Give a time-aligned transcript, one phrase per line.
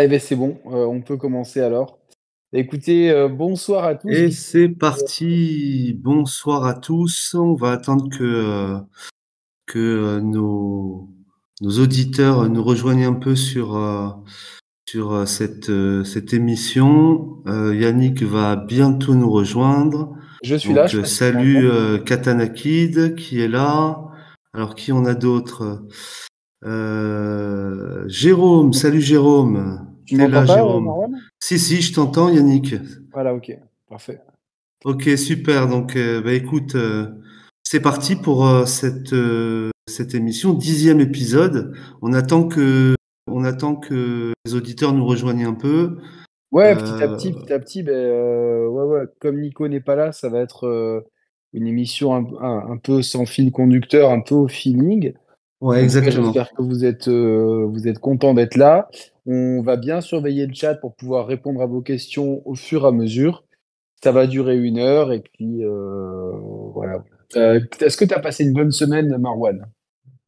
[0.00, 1.98] Eh ben c'est bon, heu, on peut commencer alors.
[2.54, 4.08] Écoutez, heu, bonsoir à tous.
[4.08, 5.94] Et c'est parti.
[5.98, 7.34] Bonsoir à tous.
[7.38, 8.86] On va attendre que,
[9.74, 11.10] heu, nos
[11.60, 13.78] nos auditeurs nous rejoignent un peu sur,
[15.26, 17.42] cette, émission.
[17.46, 20.16] Yannick va bientôt nous rejoindre.
[20.42, 21.76] Je suis là, je salut, m'entends?
[21.76, 24.00] heu, Katana Kid qui est là.
[24.54, 25.82] Alors qui on a d'autres?
[26.64, 29.86] Heu, Jérôme, salut Jérôme.
[30.06, 30.84] Tu es là pas, Jérôme?
[30.84, 31.20] Marwan?
[31.40, 32.74] Si, si, je t'entends Yannick.
[33.12, 33.56] Voilà, OK,
[33.88, 34.20] parfait.
[34.84, 35.68] OK, super.
[35.68, 36.76] Donc, heu, bah, écoute,
[37.64, 39.14] c'est parti pour, cette,
[39.88, 41.74] cette émission, 10e épisode.
[42.00, 42.94] On attend que
[43.28, 45.98] on attend que les auditeurs nous rejoignent un peu.
[46.50, 50.12] Ouais, petit à petit, petit à petit, heu, ouais, ouais, comme Nico n'est pas là,
[50.12, 51.04] ça va être,
[51.52, 55.12] une émission un un un peu sans fil conducteur, un peu au feeling.
[55.62, 56.22] Ouais, exactement.
[56.24, 58.88] j'espère que vous êtes, heu, vous êtes contents d'être là.
[59.26, 62.88] On va bien surveiller le chat pour pouvoir répondre à vos questions au fur et
[62.88, 63.44] à mesure.
[64.04, 66.32] Ça va durer 1 heure et puis, heu,
[66.74, 67.04] voilà.
[67.36, 69.66] Heu, est-ce que tu as passé une bonne semaine, Marwan?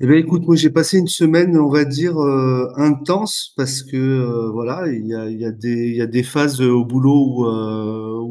[0.01, 2.19] Eh beh, écoute, moi j'ai passé une semaine, on va dire,
[2.77, 6.61] intense parce que, voilà, il y a y a des il y a des phases,
[6.63, 7.47] au boulot où,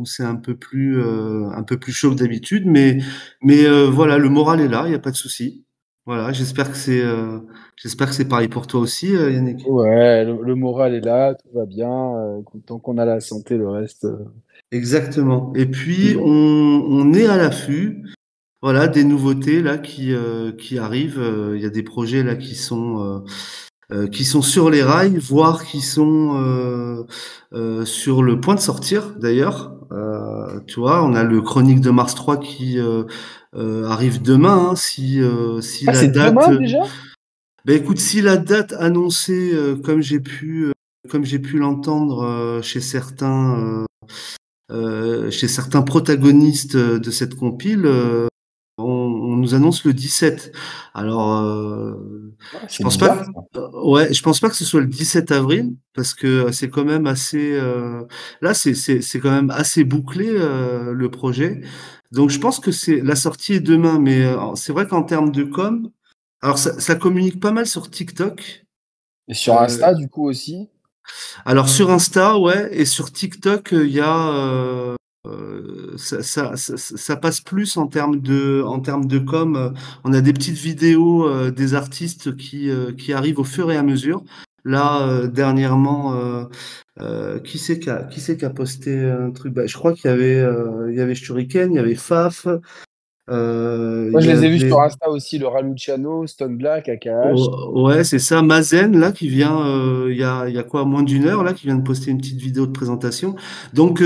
[0.02, 3.00] où c'est un peu plus, un peu plus chaud que d'habitude, mais
[3.44, 5.63] mais, voilà, le moral est là, il y a pas de souci.
[6.06, 9.66] Voilà, j'espère que c'est, heu, j'espère que c'est pareil pour toi aussi, heu, Yannick?
[9.66, 13.58] Ouais, le le moral est là, tout va bien, écoute, tant qu'on a la santé,
[13.58, 14.26] le reste, heu
[14.74, 15.54] Exactement.
[15.56, 18.04] Et puis on on est à l'affût,
[18.62, 20.14] voilà, des nouveautés là qui,
[20.58, 21.24] qui arrivent,
[21.56, 23.24] il y a des projets là qui sont,
[24.12, 27.06] qui sont sur les rails, voire qui sont, heu
[27.54, 29.72] heu, sur le point de sortir d'ailleurs.
[30.68, 31.04] Tu vois?
[31.04, 32.80] On a le Chroniques de Mars 3 qui,
[33.56, 35.22] arrive demain, hein, si,
[35.62, 36.80] si Ah, la date, demain déjà?
[37.66, 40.72] bah, écoute, si la date annoncée, comme j'ai pu,
[41.10, 43.86] comme j'ai pu l'entendre, chez certains,
[44.72, 47.88] chez certains protagonistes, de cette compile,
[48.80, 49.03] on
[49.44, 50.52] nous annonce le 17.
[50.94, 54.82] Alors, heu, Ah, je pense pas que heu, ouais, je pense pas que ce soit
[54.82, 57.60] le 17 avril parce que, heu, c'est quand même assez,
[58.42, 61.62] là, c'est quand même assez bouclé, le projet.
[62.12, 65.44] Donc je pense que c'est la sortie est demain, mais, c'est vrai qu'en termes de
[65.44, 65.90] com,
[66.42, 68.66] alors ça ça communique pas mal sur TikTok.
[69.28, 70.70] Et sur Insta, du coup, aussi?
[71.46, 74.96] alors sur Insta, ouais et sur TikTok, il y a,
[75.28, 79.74] heu, ça ça ça ça passe plus en termes de en termes de com,
[80.04, 83.78] on a des petites vidéos, heu, des artistes qui, heu, qui arrivent au fur et
[83.78, 84.24] à mesure.
[84.66, 86.48] Là, dernièrement,
[87.46, 89.54] qui c'est qui a qui a posté un truc?
[89.54, 90.42] Bah, je crois qu'il y avait,
[90.90, 92.48] il y avait Shuriken, il y avait Faf,
[93.28, 97.36] Moi, je les ai vus sur Insta aussi, le Raluciano, Stone Black, AKH.
[97.36, 100.86] O ouais, c'est ça, Mazen là qui vient, il y a il y a quoi?
[100.86, 103.36] Moins d'1 heure là, qui vient de poster une petite vidéo de présentation.
[103.74, 104.02] Donc,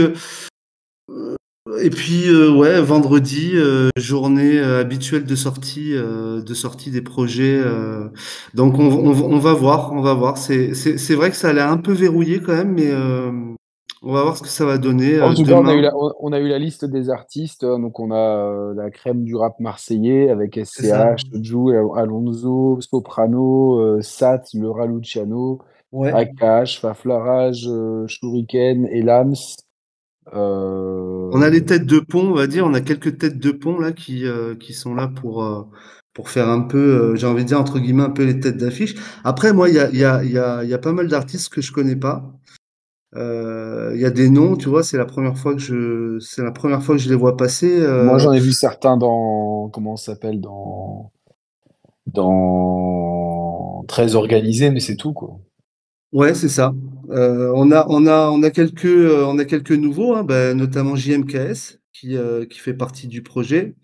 [1.81, 7.61] et puis, heu, ouais, vendredi, heu, journée, heu, habituelle de sortie, de sortie des projets,
[8.53, 10.37] donc on va voir, on va voir.
[10.37, 12.91] C'est vrai que ça a l'air un peu verrouillé quand même, mais,
[14.03, 15.81] on va voir ce que ça va donner, En heu, tout cas, on a eu
[15.81, 19.35] la on a eu la liste des artistes, heu, donc on a, la crème du
[19.35, 20.57] rap marseillais avec.
[20.57, 25.59] SCH, Al Alonso, Soprano, Sat, le Raluciano,
[25.91, 26.11] Ouais.
[26.13, 27.69] AKH, Faflarage,
[28.07, 29.35] Shuriken, Elams,
[30.33, 33.79] On a les têtes de pont, on va dire, on a quelques têtes de pont
[33.79, 35.65] là qui, heu, qui sont là pour, heu,
[36.13, 38.95] pour faire un peu, j'ai envie de dire entre guillemets «un peu les têtes d'affiche».
[39.23, 40.91] Après moi, il y a il y a il y a il y a pas
[40.93, 42.23] mal d'artistes que je connais pas.
[43.15, 44.83] Il y a des noms, tu vois?
[44.83, 47.79] C'est la 1re fois que je c'est la 1re fois que je les vois passer,
[48.05, 50.41] Moi, j'en ai vu certains dans comment ça s'appelle?
[50.41, 51.11] Dans
[52.07, 55.39] dans Très Organisé, mais c'est tout, quoi.
[56.13, 56.73] Ouais, c'est ça.
[57.09, 60.53] Heu, on a on a on a quelques, heu, on a quelques nouveaux, hein, bah,
[60.53, 63.75] notamment JMKS qui, heu, qui fait partie du projet.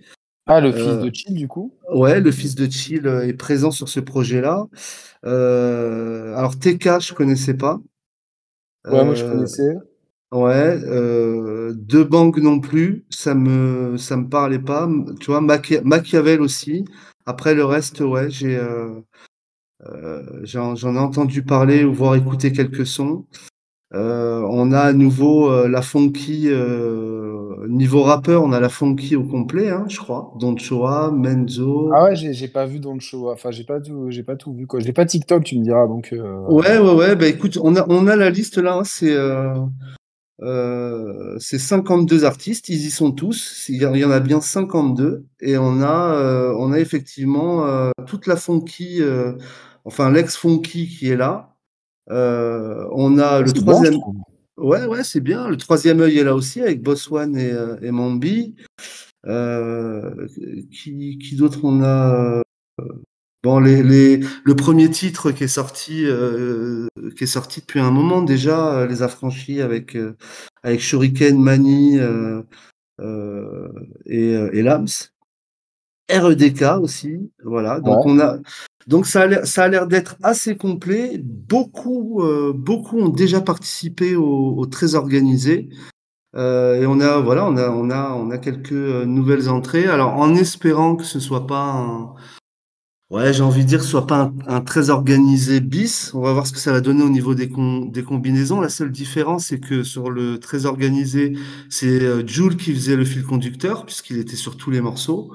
[0.46, 1.74] Ah, le fils de Chill, du coup?
[1.94, 4.68] ouais, le fils de Chill, est présent sur ce projet-là.
[5.24, 7.80] Alors TK, je connaissais pas.
[8.86, 9.76] Ouais, moi, je connaissais.
[10.34, 15.42] ouais, heu, Debang non plus, ça me ça me parlait pas, tu vois?
[15.42, 16.84] Machi Machiavel aussi.
[17.26, 18.60] Après le reste, ouais, j'ai,
[20.44, 23.26] j'en j'en ai entendu parler ou voire écouté quelques sons.
[23.94, 29.16] Heu, on a à nouveau, heu, la Fonky, heu, niveau rappeur, on a la Fonky
[29.16, 30.34] au complet, hein, je crois.
[30.40, 31.92] Don Choa, Menzo.
[31.94, 34.66] Ah ouais, j'ai pas vu Don Choa, enfin, j'ai pas tout j'ai pas tout vu,
[34.66, 34.80] quoi.
[34.80, 38.08] J'ai pas TikTok, tu me diras, donc, Ouais, ouais, ouais, bah, écoute, on a on
[38.08, 39.54] a la liste là, hein, c'est, heu
[40.42, 43.66] heu, c'est 52 artistes, ils y sont tous.
[43.70, 47.64] Il y en a bien 52 et on a, on a effectivement,
[48.08, 49.38] toute la Fonky, heu,
[49.86, 51.56] enfin l'ex Fonky qui est là.
[52.10, 53.96] Euh, on a le troisième.
[54.58, 55.48] ouais, ouais, c'est bien.
[55.48, 58.56] Le troisième œil est là aussi avec Boss One et, euh, et Mambi.
[59.26, 60.28] Euh,
[60.70, 62.42] qui, qui d'autre on a
[63.42, 66.88] Bon, les, les, le premier titre qui est sorti, euh,
[67.18, 69.98] qui est sorti depuis un moment déjà, les affranchis avec
[70.64, 72.00] avec Shuriken, Mani
[74.06, 74.88] et, et Lams.
[76.10, 77.80] REDK aussi, voilà.
[77.80, 78.40] Donc on a,
[78.88, 81.20] donc ça a l'air, d'être assez complet.
[81.24, 85.70] Beaucoup, euh, beaucoup ont déjà participé au, au très organisé.
[86.36, 89.86] Euh, et on a, voilà, on a, on a, on a quelques euh, nouvelles entrées.
[89.88, 92.16] Alors en espérant que ce soit pas un,
[93.12, 96.12] ouais, j'ai envie de dire, que ce soit pas un, très organisé bis.
[96.14, 97.52] On va voir ce que ça va donner au niveau des,
[97.92, 98.62] des combinaisons.
[98.62, 101.38] La seule différence, c'est que sur le très organisé,
[101.70, 105.32] c'est Jules qui faisait le fil conducteur puisqu'il était sur tous les morceaux.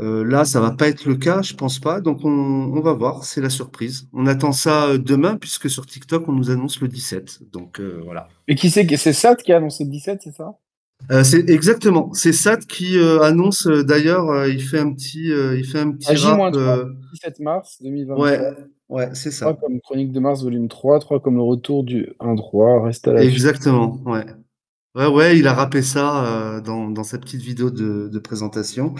[0.00, 2.00] Euh, là, ça va pas être le cas, je pense pas.
[2.00, 3.24] Donc, on, va voir.
[3.24, 4.08] C'est la surprise.
[4.12, 7.50] On attend ça euh, demain, puisque sur TikTok, on nous annonce le 17.
[7.52, 8.28] Donc, euh, voilà.
[8.46, 10.54] Et qui c'est C'est Sat qui a annoncé le 17, c'est ça?
[11.22, 12.12] C'est exactement.
[12.12, 13.66] C'est Sat qui annonce.
[13.68, 16.54] D'ailleurs, il fait un petit, il fait un petit rap.
[17.12, 18.20] 17 mars 2023.
[18.20, 18.40] Ouais,
[18.88, 19.46] ouais, c'est ça.
[19.46, 22.84] 3 comme Chronique de mars, volume 3, 3 comme le retour du 1-3.
[22.84, 23.22] Reste à la.
[23.24, 24.00] Exactement.
[24.06, 24.26] Ouais.
[24.96, 28.94] Ouais, ouais, il a rappé ça dans, dans, sa petite vidéo de, de présentation.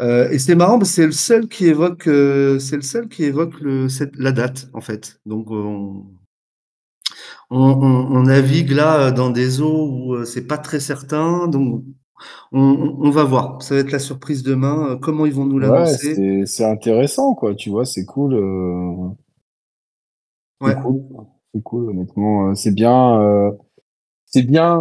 [0.00, 3.60] Euh, et c'est marrant c'est le seul qui évoque, euh, c'est le seul qui évoque
[3.60, 5.20] le, cette, la date en fait.
[5.24, 6.04] Donc on,
[7.50, 11.48] on, on, navigue là dans des eaux où euh, c'est pas très certain.
[11.48, 11.82] Donc
[12.52, 13.62] on, on, va voir.
[13.62, 14.98] Ça va être la surprise demain.
[15.00, 17.54] Comment ils vont nous l'annoncer ouais, C'est intéressant quoi.
[17.54, 18.34] Tu vois, c'est cool.
[20.60, 20.82] C'est ouais.
[20.82, 21.02] cool.
[21.64, 22.54] Cool honnêtement.
[22.54, 23.54] C'est bien.
[24.26, 24.78] c'est bien.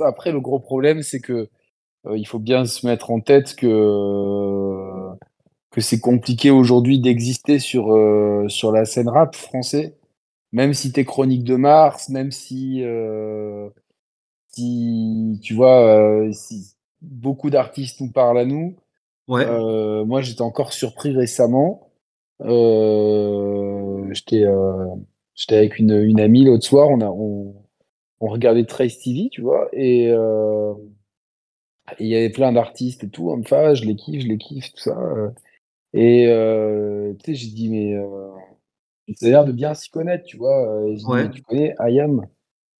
[0.00, 1.46] Après le gros problème c'est que euh,
[2.14, 5.10] il faut bien se mettre en tête que,
[5.70, 9.96] que c'est compliqué aujourd'hui d'exister sur, euh, sur la scène rap français.
[10.52, 13.68] Même si t'es Chronique de Mars, même si, euh,
[14.48, 18.76] si tu vois, si beaucoup d'artistes nous parlent à nous.
[19.28, 19.44] Ouais.
[20.04, 21.90] moi, j'étais encore surpris récemment.
[24.12, 24.44] j'étais
[25.34, 27.54] j'étais avec une, une amie l'autre soir, on, a, on,
[28.20, 30.10] on regardait Trace TV, tu vois, et,
[31.98, 34.80] il y avait plein d'artistes et tout, enfin, je les kiffe, je les kiffe, tout
[34.80, 34.98] ça.
[34.98, 35.30] Euh.
[35.92, 38.30] Et euh, tu sais, j'ai dit, mais euh,
[39.14, 40.84] ça a l'air de bien s'y connaître, tu vois.
[40.88, 42.26] Et dit, tu connais Ayam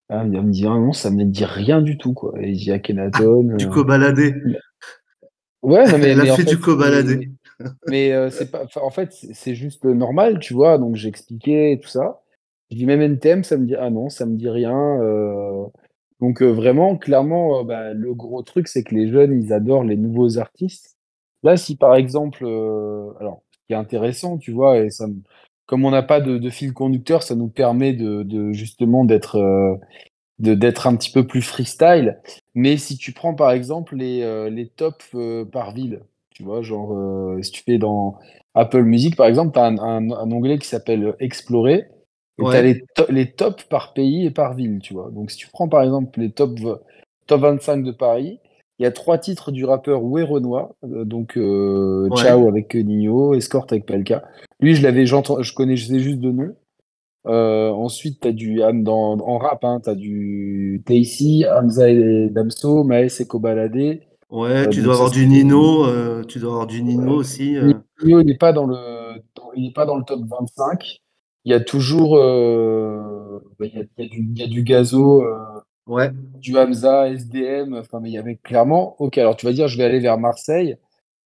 [0.08, 2.35] ah, Il me dit, ah, non, ça me dit rien du tout, quoi.
[2.41, 3.50] Et j'ai Akhenaton.
[3.53, 4.35] Ah, du cobaladé.
[5.62, 6.08] Ouais, non, mais.
[6.11, 7.31] Elle a fait, du cobaladé.
[7.88, 8.67] Mais, mais c'est pas.
[8.82, 10.79] En fait, c'est juste normal, tu vois.
[10.79, 12.23] Donc j'ai expliqué tout ça.
[12.70, 14.99] Je dis, même NTM, ça me dit, ah non, ça me dit rien.
[16.20, 19.84] Donc euh, vraiment, clairement, euh, bah, le gros truc, c'est que les jeunes, ils adorent
[19.84, 20.96] les nouveaux artistes.
[21.42, 25.06] Là, si par exemple, euh, alors, ce qui est intéressant, tu vois, et ça,
[25.66, 29.38] comme on n'a pas de, de, fil conducteur, ça nous permet de, de justement d'être
[30.38, 32.19] de d'être un petit peu plus freestyle.
[32.54, 35.16] Mais si tu prends par exemple les, les tops
[35.52, 36.96] par ville, tu vois, genre
[37.42, 38.19] si tu fais dans
[38.54, 41.88] Apple Music par exemple, tu un, un, un, onglet qui s'appelle Explorer.
[42.38, 45.10] Et tu as les, les tops par pays et par ville, tu vois.
[45.10, 46.58] Donc si tu prends par exemple les top,
[47.26, 48.40] top 25 de Paris,
[48.78, 53.34] il y a trois titres du rappeur Oué Renoir, euh, donc euh, Ciao avec Nino,
[53.34, 54.24] Escort avec Pelka.
[54.60, 56.54] Lui, je l'avais, je connaissais juste de nom.
[57.26, 62.28] Euh, ensuite, tu as du dans, en rap, hein, tu as du Tacy, Hamza et
[62.31, 64.00] Damso, Maes et Kobalade.
[64.28, 65.86] Ouais, tu dois avoir du Nino,
[66.24, 67.56] tu dois avoir du Nino aussi.
[68.02, 68.76] Nino, il n'est pas dans le,
[69.56, 71.00] il n'est pas dans le top 25
[71.46, 74.43] il y a toujours euh, bah, il, y a, il, y a du, il y
[74.43, 76.10] a du gazo, euh, ouais.
[76.41, 79.79] du Hamza, SDM, enfin, mais il y avait clairement, ok, alors tu vas dire, je
[79.79, 80.76] vais aller vers Marseille.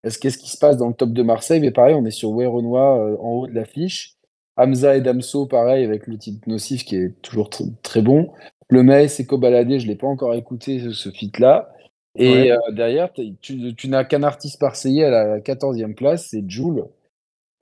[0.04, 1.60] Est-ce qu'est-ce qui se passe dans le top de Marseille?
[1.60, 4.16] Mais pareil, on est sur Renoir euh, en haut de l'affiche.
[4.56, 7.50] Hamza et Damso, pareil, avec le titre Nocif qui est toujours
[7.82, 8.30] très bon.
[8.68, 11.72] Le Maes et Kobalade, je ne l'ai pas encore écouté, ce, ce feat-là.
[12.16, 12.52] Et ouais.
[12.52, 16.84] euh, derrière, tu, tu n'as qu'un artiste marseillais à la 14e place, c'est Jules.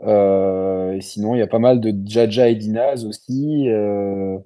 [0.02, 3.68] Euh, et sinon, il y a pas mal de Jaja et Dinaz aussi.
[3.68, 4.38] Euh,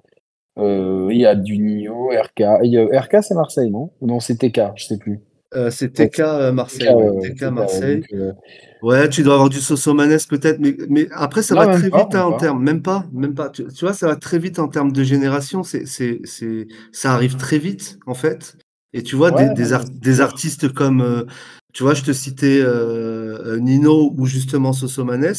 [0.58, 2.42] euh, il y a du Nio, RK.
[2.92, 3.90] RK, c'est Marseille, non?
[4.00, 5.20] Non, c'est TK, je sais plus.
[5.54, 6.20] Euh, c'est TK
[6.52, 6.88] Marseille.
[7.22, 8.02] TK, TK Marseille.
[8.10, 8.34] Donc,
[8.82, 12.04] ouais, tu dois avoir du Sosomanes peut-être, mais, mais après ça non, va très pas,
[12.04, 13.50] vite hein, en termes, même pas, même pas.
[13.50, 15.62] Tu, tu, vois, ça va très vite en termes de génération.
[15.62, 18.56] C'est, c'est, c'est, ça arrive très vite en fait.
[18.94, 21.26] Et tu vois ouais, des, des, ar des, artistes comme
[21.72, 23.21] tu vois, je te citais euh,
[23.60, 25.34] Nino ou justement Sosomanes.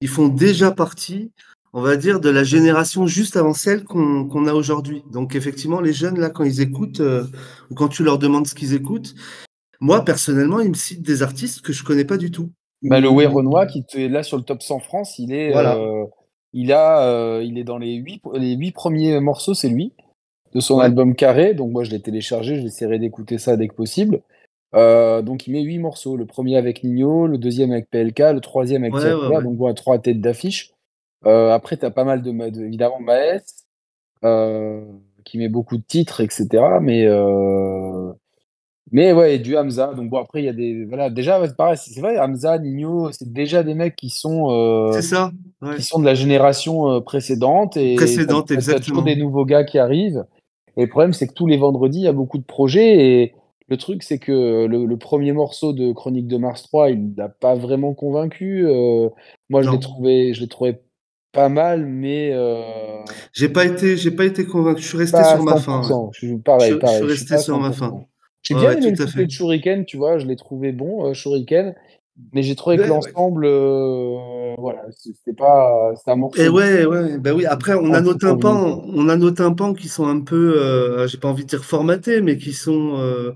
[0.00, 1.30] Ils font déjà partie,
[1.72, 5.02] on va dire, de la génération juste avant celle qu'on qu a aujourd'hui.
[5.12, 7.24] Donc effectivement, les jeunes, là, quand ils écoutent, euh,
[7.70, 9.14] ou quand tu leur demandes ce qu'ils écoutent,
[9.80, 12.50] moi, personnellement, ils me citent des artistes que je connais pas du tout.
[12.82, 15.76] Bah, le Way Renoir, qui est là sur le top 100 France, il est, voilà.
[15.76, 16.04] euh,
[16.52, 19.92] il a, euh, il est dans les huit, les huit premiers morceaux, c'est lui,
[20.54, 20.84] de son Ouais.
[20.84, 21.54] album Carré.
[21.54, 24.20] Donc moi, je l'ai téléchargé, j'essaierai d'écouter ça dès que possible.
[24.74, 26.16] Euh, donc il met huit morceaux.
[26.16, 29.42] Le premier avec Nino, le deuxième avec PLK, le troisième avec Ouais, Tia ouais.
[29.42, 30.72] Donc voilà, trois têtes d'affiche.
[31.26, 33.40] Euh, après, tu as pas mal de, de évidemment Maes,
[34.24, 34.84] euh,
[35.24, 36.48] qui met beaucoup de titres, etc.
[36.82, 37.06] Mais
[38.92, 39.94] mais ouais, et du Hamza.
[39.94, 40.84] Donc bon, après, il y a des.
[40.84, 41.40] Voilà, déjà,
[41.76, 45.30] c'est vrai, Hamza, Nino, c'est déjà des mecs qui sont, C'est ça,
[45.76, 47.76] qui sont de la génération précédente.
[47.76, 49.02] Et Précédente, t'as- t'as toujours exactement.
[49.02, 50.24] des nouveaux gars qui arrivent.
[50.76, 53.22] Et le problème, c'est que tous les vendredis, il y a beaucoup de projets.
[53.22, 53.34] Et
[53.68, 57.28] le truc, c'est que le, le premier morceau de Chronique de Mars 3, il n'a
[57.28, 58.66] pas vraiment convaincu.
[58.66, 59.08] Euh,
[59.48, 60.80] moi, je l'ai trouvé, je l'ai trouvé
[61.32, 64.82] pas mal, mais euh, J'ai pas été, j'ai pas été convaincu.
[64.82, 65.86] Je suis resté sur ma fin.
[65.88, 65.94] ouais.
[65.94, 66.10] 100%.
[66.12, 67.02] Je suis pareil, Je- je pareil.
[67.04, 67.72] suis Je suis resté sur ma 100%.
[67.72, 68.06] fin.
[68.42, 69.26] J'ai bien ouais, aimé le à couplet fait.
[69.26, 71.74] de Shuriken, tu vois, je l'ai trouvé bon, euh, Shuriken,
[72.32, 72.94] mais j'ai trouvé que Ouais, ouais.
[72.94, 76.40] l'ensemble, euh, voilà, c'était pas, c'était un morceau.
[76.40, 77.44] Et ouais, ouais, ben oui.
[77.46, 81.18] Après, on a nos tympans, on a nos tympans qui sont un peu, euh, j'ai
[81.18, 83.32] pas envie de dire formatés, mais qui sont, euh,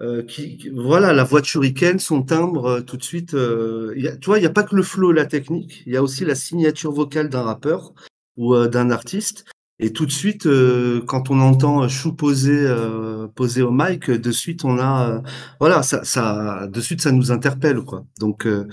[0.00, 3.32] euh, qui, voilà, la voix de Shuriken, son timbre, tout de suite.
[3.32, 5.82] il y a- tu vois, il y a pas que le flow, la technique.
[5.86, 7.92] Il y a aussi la signature vocale d'un rappeur
[8.36, 9.44] ou d'un artiste.
[9.82, 14.30] Et tout de suite, euh, quand on entend Chou poser, euh, poser au mic, de
[14.30, 15.20] suite, on a, euh,
[15.58, 18.04] voilà, ça, ça, de suite, ça nous interpelle, quoi.
[18.20, 18.68] Donc, euh,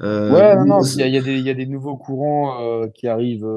[0.00, 3.48] Ouais, non, il y a, y des, il y a des nouveaux courants qui arrivent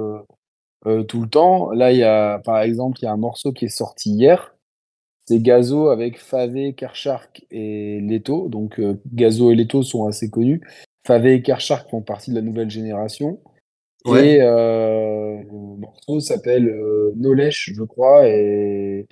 [1.10, 1.72] tout le temps.
[1.72, 4.56] Là, il y a, par exemple, il y a un morceau qui est sorti hier.
[5.26, 8.48] C'est Gazo avec Favé, Karchark et Leto.
[8.48, 8.82] Donc,
[9.14, 10.62] Gazo et Leto sont assez connus.
[11.06, 13.40] Favé et Karchark font partie de la nouvelle génération.
[14.06, 14.36] Ouais.
[14.36, 19.08] Et euh, le morceau s'appelle euh, Nolesh, je crois, et,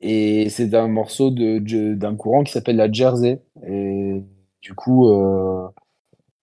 [0.00, 3.40] et c'est un morceau de, de- d'un courant qui s'appelle la Jersey.
[3.66, 4.22] Et
[4.62, 5.68] du coup, euh,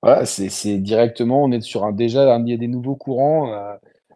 [0.01, 3.51] voilà, c'est, directement, on est sur un déjà, un- il y a des nouveaux courants.
[3.53, 3.73] euh,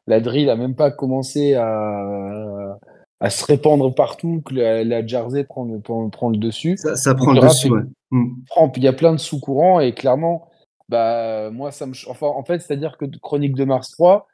[0.08, 2.78] la drill a même pas commencé à,
[3.20, 6.76] à se répandre partout, que la, la Jersey prend le, prend, prend le dessus.
[6.78, 7.82] Ça, prend le le dessus, ouais.
[8.12, 8.34] Mm.
[8.78, 10.48] il y a plein de sous-courants et clairement,
[10.92, 14.28] bah, moi, ça me, enfin, en fait, c'est-à-dire que Chronique de Mars 3,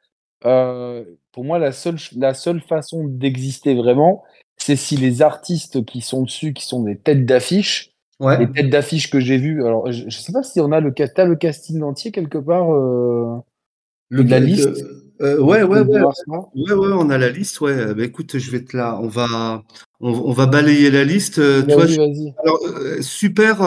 [0.46, 4.24] euh, pour moi, la seule, ch- la seule façon d'exister vraiment,
[4.58, 8.38] c'est si les artistes qui sont dessus, qui sont des têtes d'affiche, Ouais.
[8.40, 10.94] les têtes d'affiche que j'ai vues, alors je, je sais pas si on a le,
[10.94, 13.38] t'as le casting entier quelque part euh,
[14.10, 14.70] Le, de la liste?
[15.22, 17.94] Euh, ouais, ouais, ouais, Mars 3 ouais, ouais, on a la liste, ouais.
[17.96, 19.64] Bah, écoute, je vais te la, on va,
[20.00, 21.40] on, on va balayer la liste.
[21.40, 23.58] Euh, je- alors, euh, super,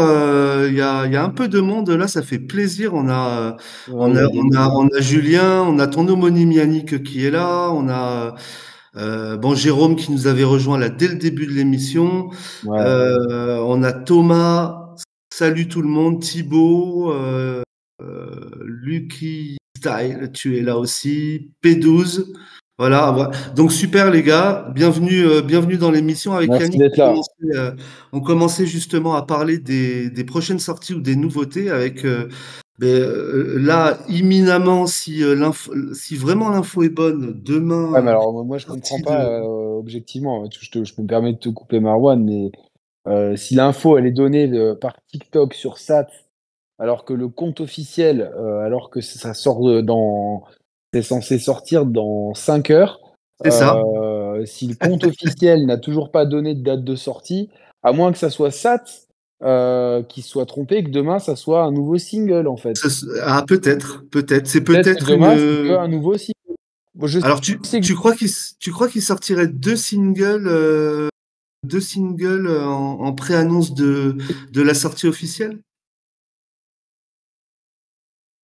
[0.69, 2.95] il y a, il y a un peu de monde là, ça fait plaisir.
[2.95, 3.57] On a,
[3.88, 4.80] Ouais, on il y a, a des on a, nouveaux.
[4.83, 8.35] on a Julien, on a ton homonyme Yannick qui est là, on a,
[8.97, 12.30] euh, bon, Jérôme qui nous avait rejoint là dès le début de l'émission.
[12.64, 12.78] Ouais.
[12.80, 14.95] Euh, on a Thomas,
[15.33, 17.62] salut tout le monde, Thibaut, euh,
[18.64, 19.57] Lucky
[19.91, 22.27] Style, tu es là aussi, P12.
[22.79, 23.31] Voilà, voilà.
[23.57, 26.93] Donc super les gars, bienvenue, euh, bienvenue dans l'émission avec Merci Yannick.
[26.99, 27.71] On commençait, euh,
[28.13, 32.29] on commençait justement à parler des, des prochaines sorties ou des nouveautés avec euh,
[32.79, 33.03] ben,
[33.59, 35.23] là imminemment si
[36.17, 37.91] vraiment l'info est bonne Ouais, demain.
[38.03, 39.43] mais alors moi je comprends pas de-
[39.79, 40.45] objectivement.
[40.59, 44.49] Je, te- je me permets de te couper Marwan, mais si l'info elle est donnée
[44.49, 46.07] de- par TikTok sur SAT,
[46.81, 50.43] alors que le compte officiel, euh, alors que ça sort de- dans,
[50.93, 52.99] c'est censé sortir dans 5 heures,
[53.45, 53.77] C'est ça.
[53.77, 57.51] euh, si le compte officiel n'a toujours pas donné de date de sortie,
[57.83, 58.83] à moins que ça soit SAT
[59.43, 62.75] euh, qui soit trompé, et que demain ça soit un nouveau single en fait.
[63.23, 64.47] Ah peut-être, peut-être.
[64.47, 65.67] C'est Peut-être demain une.
[65.69, 66.35] qu'un nouveau single.
[66.95, 69.77] Bon, je Alors tu, sais que tu crois qu'il s- tu crois qu'il sortirait deux
[69.77, 71.09] singles euh,
[71.65, 74.17] deux singles en, en pré-annonce de
[74.53, 75.61] de la sortie officielle?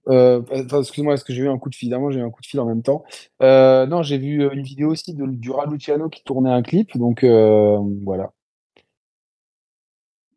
[0.09, 0.43] Euh,
[0.81, 1.91] excuse-moi, est-ce que j'ai eu un coup de fil?
[1.91, 3.05] D'abord, j'ai eu un coup de fil en même temps.
[3.43, 6.97] Euh, non, j'ai vu euh, une vidéo aussi de, du Raluciano qui tournait un clip,
[6.97, 8.33] donc voilà.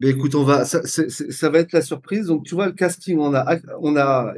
[0.01, 2.27] Mais écoute, va ça, va être la surprise.
[2.27, 4.33] Donc tu vois le casting, on a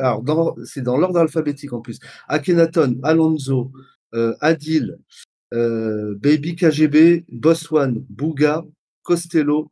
[0.00, 2.00] alors c'est dans l'ordre alphabétique en plus.
[2.28, 3.70] Akhenaton, Alonso,
[4.40, 4.98] Adil,
[5.52, 8.64] Baby KGB, Boss One, Bouga,
[9.02, 9.68] Costello,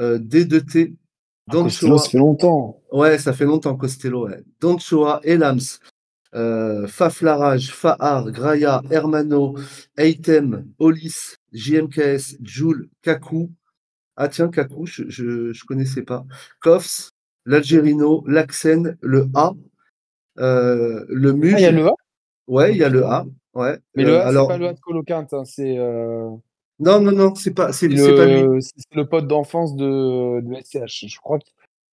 [0.00, 1.03] euh, D2T, Ah,
[1.50, 2.80] Costello, ça fait longtemps.
[2.92, 4.28] Ouais, ça fait longtemps Costello.
[4.28, 4.42] Ouais.
[4.60, 5.60] Danchoa, Elams,
[6.34, 9.54] euh, Faflarage, Fahar, Graya, Hermano,
[9.98, 13.50] Eitem, Olis, JMKS, Joule, Kaku.
[14.16, 16.24] Ah tiens, Kaku, je, je, je connaissais pas.
[16.60, 17.10] Kofs,
[17.44, 19.52] l'Algérino, l'Axen, le A,
[20.38, 21.92] euh, le Ah, il y a le A?
[22.46, 23.26] Ouais, il y a le A.
[23.54, 23.78] Ouais.
[23.94, 26.30] Mais le Euh, A, c'est alors, pas le A de Coloquinte, hein, c'est euh,
[26.80, 31.06] non, non, non, c'est pas, c'est le, c'est le pote d'enfance de, de SCH.
[31.08, 31.44] Je crois que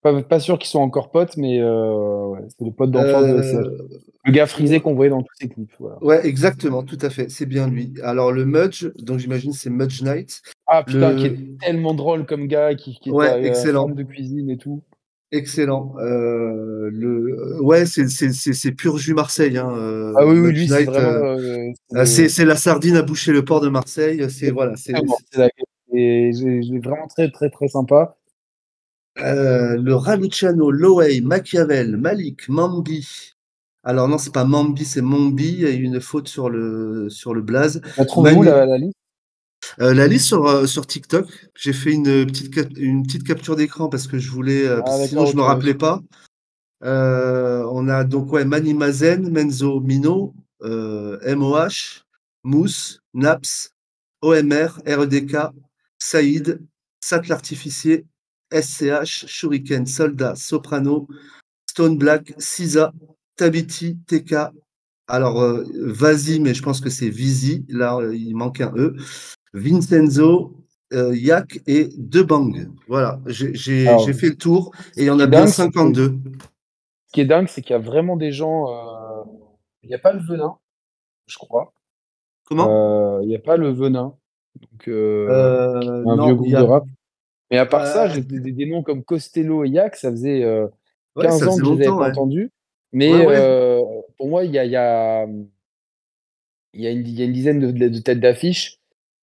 [0.02, 3.42] Pas, pas sûr qu'ils soient encore potes, mais euh, ouais, c'est le pote d'enfance de
[3.42, 3.56] SCH.
[3.56, 3.88] Euh,
[4.26, 5.72] Le gars frisé qu'on voyait dans tous ses clips.
[5.80, 6.04] Voilà.
[6.04, 7.30] ouais, exactement, tout à fait.
[7.30, 7.94] C'est bien lui.
[8.04, 10.42] Alors, le Mudge, donc j'imagine c'est Mudge Knight.
[10.66, 13.88] Ah putain, Le- qui est tellement drôle comme gars, qui, qui Ouais, excellent.
[13.90, 14.82] de cuisine et tout.
[15.32, 15.96] Excellent.
[16.00, 19.58] Euh, le, ouais, c'est, c'est, c'est, c'est pur jus Marseille.
[19.58, 21.38] Hein, euh, Ah oui, oui, lui, c'est euh,
[21.96, 24.30] euh, c'est euh, c'est, la sardine à boucher le port de Marseille.
[24.30, 25.18] C'est, voilà, c'est, Vraiment,
[27.08, 28.18] très, très, très sympa.
[29.20, 33.36] Euh, le Raluciano, Loey, Machiavel, Malik, Mambi.
[33.84, 35.48] Alors non, c'est pas Mambi, c'est Mombi.
[35.48, 37.82] Il y a eu une faute sur le sur le blaze.
[37.98, 39.01] On trouve où Manu- la, la liste?
[39.80, 41.28] Euh, la liste sur euh, sur TikTok.
[41.56, 45.02] J'ai fait une petite cap- une petite capture d'écran parce que je voulais, euh, parce
[45.02, 46.02] Ah, sinon je me ok, rappelais pas.
[46.84, 52.04] On a donc ouais Mani Mazen, Menzo Mino, MOH,
[52.44, 53.72] Mousse, Naps,
[54.22, 55.38] OMR, REDK,
[56.00, 56.60] Saïd,
[57.00, 58.06] Sat l'artificier,
[58.52, 61.08] SCH, Shuriken, Soldat, Soprano,
[61.70, 62.92] Stone Black, Sisa,
[63.38, 64.52] Tabiti, TK.
[65.08, 67.66] Alors, euh, Vazi, mais je pense que c'est Vizi.
[67.70, 68.96] Là, il manque un E.
[69.54, 70.54] Vincenzo,
[70.94, 72.54] euh, Yak et Debang.
[72.88, 75.74] Voilà, j'ai j'ai- fait le tour et il y en a bien dingue, c'est que-
[75.74, 76.18] 52.
[77.08, 78.70] Ce qui est dingue, c'est qu'il y a vraiment des gens.
[78.70, 79.24] euh,
[79.84, 80.58] Il n'y a pas le venin,
[81.28, 81.74] je crois.
[82.46, 82.68] Comment?
[83.18, 84.16] Euh, Il n'y a pas le venin.
[84.60, 86.84] Donc, un non, vieux groupe a- de rap.
[87.50, 90.68] Mais à part ça, j'ai des, des- noms comme Costello et Yak, ça faisait euh,
[91.16, 92.10] ouais, 15 ça ans que je les avais ouais.
[92.12, 92.52] entendus.
[92.94, 93.12] Mais
[94.18, 95.26] pour moi, il y a, il y, a,
[96.74, 98.80] il y, a une, il y a une dizaine de, de têtes d'affiche.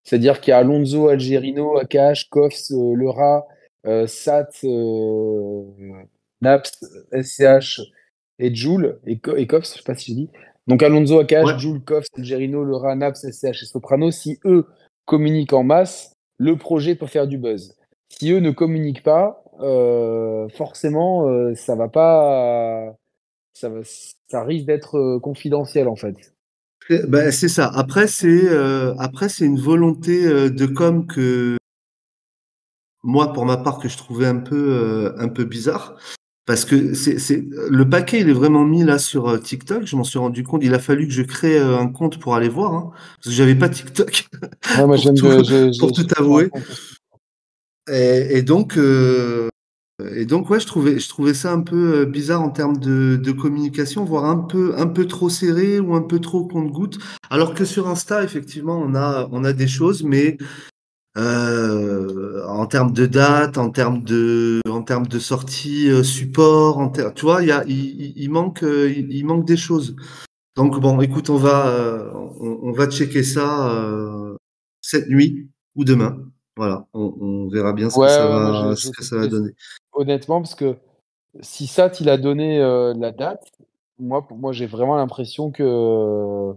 [0.06, 3.44] C'est-à-dire qu'il y a Alonso, Algerino, Akash, Kofs, euh, Le Rat,
[3.86, 5.62] euh, Sat, euh,
[6.40, 6.78] Naps,
[7.12, 7.80] SCH
[8.38, 10.30] et Joule, et, et Kofs, je sais pas si j'ai dit.
[10.68, 11.58] Donc Alonso, Akash, Ouais.
[11.58, 14.66] Joule, Kofs, Algerino, Le Rat, Naps, SCH et Soprano, si eux
[15.06, 17.74] communiquent en masse, le projet peut faire du buzz.
[18.08, 22.94] Si eux ne communiquent pas, euh, forcément, euh, ça va pas.
[23.54, 23.80] Ça, va,
[24.28, 26.35] ça risque d'être confidentiel en fait.
[26.88, 27.66] C'est- Ben, c'est ça.
[27.74, 31.56] Après, c'est euh, après c'est une volonté euh, de com que
[33.02, 35.96] moi, pour ma part, que je trouvais un peu euh, un peu bizarre.
[36.44, 39.84] Parce que c'est, c'est, le paquet, il est vraiment mis là sur euh, TikTok.
[39.84, 40.62] Je m'en suis rendu compte.
[40.64, 43.30] Il a fallu que je crée euh, un compte pour aller voir, hein, parce que
[43.32, 44.28] j'avais pas TikTok.
[44.78, 46.50] Ouais, moi, Pour tout- de- je- pour je- tout je- avouer.
[47.90, 49.48] Et, et donc, euh,
[50.04, 53.16] et donc, ouais, je trouvais, je trouvais ça un peu euh, bizarre en termes de,
[53.16, 56.98] de communication, voire un peu, un peu trop serré ou un peu trop compte-goutte.
[57.30, 60.36] Alors que sur Insta, effectivement, on a, on a des choses, mais
[61.16, 66.88] euh, en termes de date, en termes de, en termes de sortie euh, support, en
[66.90, 69.56] ter- tu vois, il y a, il, il- il manque, euh, il, il manque des
[69.56, 69.96] choses.
[70.56, 74.36] Donc bon, écoute, on va, euh, on, on va checker ça euh,
[74.80, 76.18] cette nuit ou demain.
[76.56, 79.04] Voilà, on, on verra bien ce Ouais, que ça va, moi, je- ce je- que
[79.04, 79.50] ça va je- donner.
[79.96, 80.76] Honnêtement, parce que
[81.40, 83.44] si Sat il a donné euh, la date,
[83.98, 86.52] moi, pour moi, j'ai vraiment l'impression que,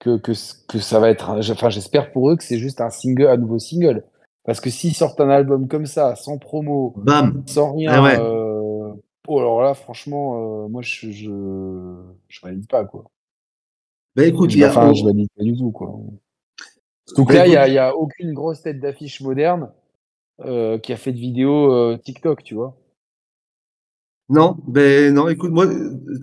[0.00, 0.32] que, que,
[0.68, 1.30] que ça va être.
[1.30, 4.04] un- Enfin, j'espère pour eux que c'est juste un single, un nouveau single.
[4.44, 7.42] Parce que s'ils sortent un album comme ça, sans promo, Bam.
[7.46, 8.18] sans rien, Ah ouais.
[8.18, 8.92] euh,
[9.28, 11.96] oh, alors là, franchement, euh, moi, je, je,
[12.28, 13.04] je valide pas, quoi.
[14.16, 15.94] Ben écoute, il y a, Enfin, on- je valide pas du tout, quoi.
[17.16, 19.70] Donc là, il y a, écoute, a aucune grosse tête d'affiche moderne
[20.40, 22.76] euh, qui a fait de vidéo euh, TikTok, tu vois.
[24.28, 25.66] non, ben non, écoute, moi,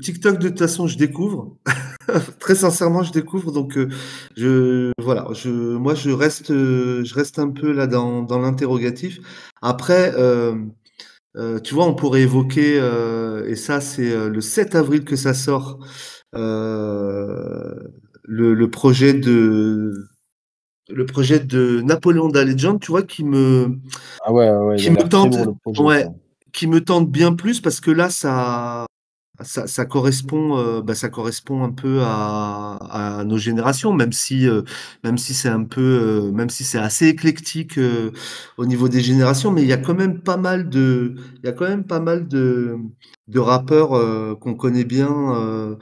[0.02, 1.58] TikTok de toute façon, je découvre.
[2.40, 3.52] Très sincèrement, je découvre.
[3.52, 3.90] Donc, euh,
[4.38, 9.20] je, voilà, moi, je reste, je reste un peu là dans, l'interrogatif.
[9.62, 10.14] Après,
[11.64, 12.76] tu vois, on pourrait évoquer,
[13.48, 15.80] et ça, c'est le 7 avril que ça sort,
[16.34, 17.76] le
[18.68, 19.92] projet de,
[20.90, 23.80] le projet de Napoléon da Legend, tu vois, qui me,
[24.24, 25.82] Ah ouais, ouais, il qui me tente, projet.
[25.82, 26.08] ouais,
[26.54, 28.86] qui me tente bien plus parce que là, ça,
[29.42, 32.78] ça, ça correspond, euh, bah, ça correspond un peu à,
[33.20, 34.62] à nos générations, même si, euh,
[35.04, 38.12] même si c'est un peu, euh, même si c'est assez éclectique euh,
[38.58, 41.50] au niveau des générations, mais il y a quand même pas mal de, il y
[41.50, 42.78] a quand même pas mal de,
[43.28, 45.78] de rappeurs qu'on connaît bien,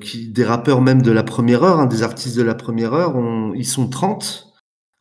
[0.00, 3.14] qui, des rappeurs même de la première heure, hein, des artistes de la première heure,
[3.54, 4.47] ils sont 30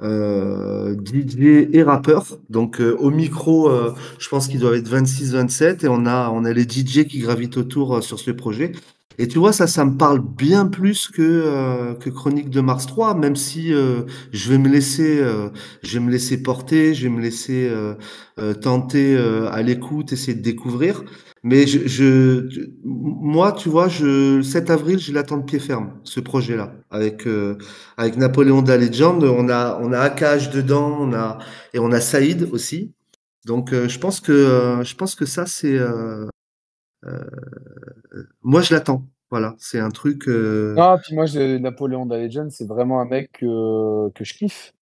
[0.02, 2.38] euh, DJ et rappeur.
[2.50, 6.46] Donc euh, au micro, euh, je pense qu'ils doivent être 26-27 et on a on
[6.46, 8.72] a les DJ qui gravitent autour euh, sur ce projet.
[9.20, 12.86] Et tu vois ça, ça me parle bien plus que euh, que Chronique de Mars
[12.86, 15.24] 3, même si euh, je vais me laisser
[15.82, 17.72] je vais me laisser porter, je vais me laisser
[18.62, 21.04] tenter à l'écoute, essayer de découvrir.
[21.43, 22.47] Mais je,
[22.84, 27.28] moi, tu vois, je, le 7 avril, je l'attends de pied ferme, ce projet-là, avec
[27.28, 27.58] euh,
[27.97, 31.38] avec Napoléon da Legend, on a, on a Akash dedans, on a,
[31.73, 32.93] et on a Saïd aussi.
[33.45, 35.78] Donc, euh, je pense que, euh, je pense que ça, c'est.
[38.41, 39.04] moi, je l'attends.
[39.30, 40.28] Voilà, c'est un truc.
[40.28, 41.26] Non, puis moi,
[41.60, 44.73] Napoléon the Legend, c'est vraiment un mec que, que je kiffe.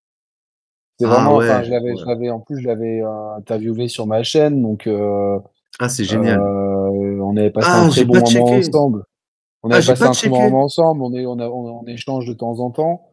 [0.99, 2.07] C'est Ah vraiment, ouais, je l'avais, je ouais.
[2.07, 3.01] l'avais, en plus, je l'avais
[3.37, 4.87] interviewé sur ma chaîne, donc
[5.79, 6.39] Ah, c'est génial.
[6.39, 8.41] euh, on avait passé un Ah, très j'ai bon moment checké.
[8.41, 9.03] ensemble.
[9.63, 11.81] On Ah, avait passé pas un très bon moment ensemble, on est, on a, on,
[11.81, 13.07] on échange de temps en temps.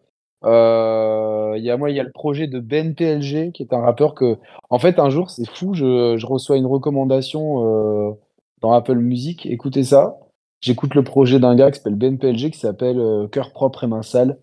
[0.44, 3.72] Euh, Il y a moi, il y a le projet de Ben PLG, qui est
[3.74, 4.38] un rappeur que,
[4.70, 8.12] en fait, un jour, c'est fou, je, je reçois une recommandation euh,
[8.60, 9.46] dans Apple Music.
[9.46, 10.18] Écoutez ça.
[10.60, 13.86] J'écoute le projet d'un gars qui s'appelle Ben PLG, qui s'appelle euh, Cœur propre et
[13.88, 14.38] main sale.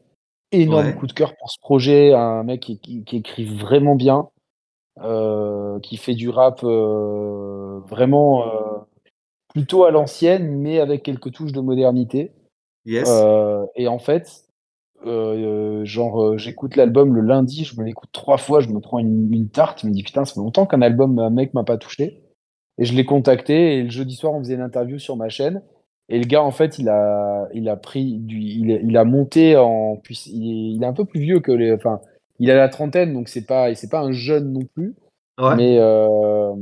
[0.52, 0.96] Énorme Ouais.
[0.96, 4.28] coup de cœur pour ce projet, un mec qui, qui, qui écrit vraiment bien,
[5.82, 8.80] qui fait du rap euh, vraiment euh,
[9.50, 12.32] plutôt à l'ancienne, mais avec quelques touches de modernité.
[12.86, 13.08] Yes.
[13.10, 14.46] Euh, et en fait,
[15.06, 19.00] euh, genre, euh, j'écoute l'album le lundi, je me l'écoute trois fois, je me prends
[19.00, 21.64] une, une tarte, je me dis putain, ça fait longtemps qu'un album, un mec m'a
[21.64, 22.24] pas touché.
[22.78, 25.62] Et je l'ai contacté, et le jeudi soir, on faisait une interview sur ma chaîne.
[26.08, 30.02] Et le gars, en fait, il a, il a pris du, il, a monté en
[30.10, 32.02] il est, il est un peu plus vieux que les, enfin,
[32.40, 34.96] il a la trentaine, donc c'est pas, c'est pas un jeune non plus,
[35.40, 35.56] Ouais.
[35.56, 36.54] mais, euh,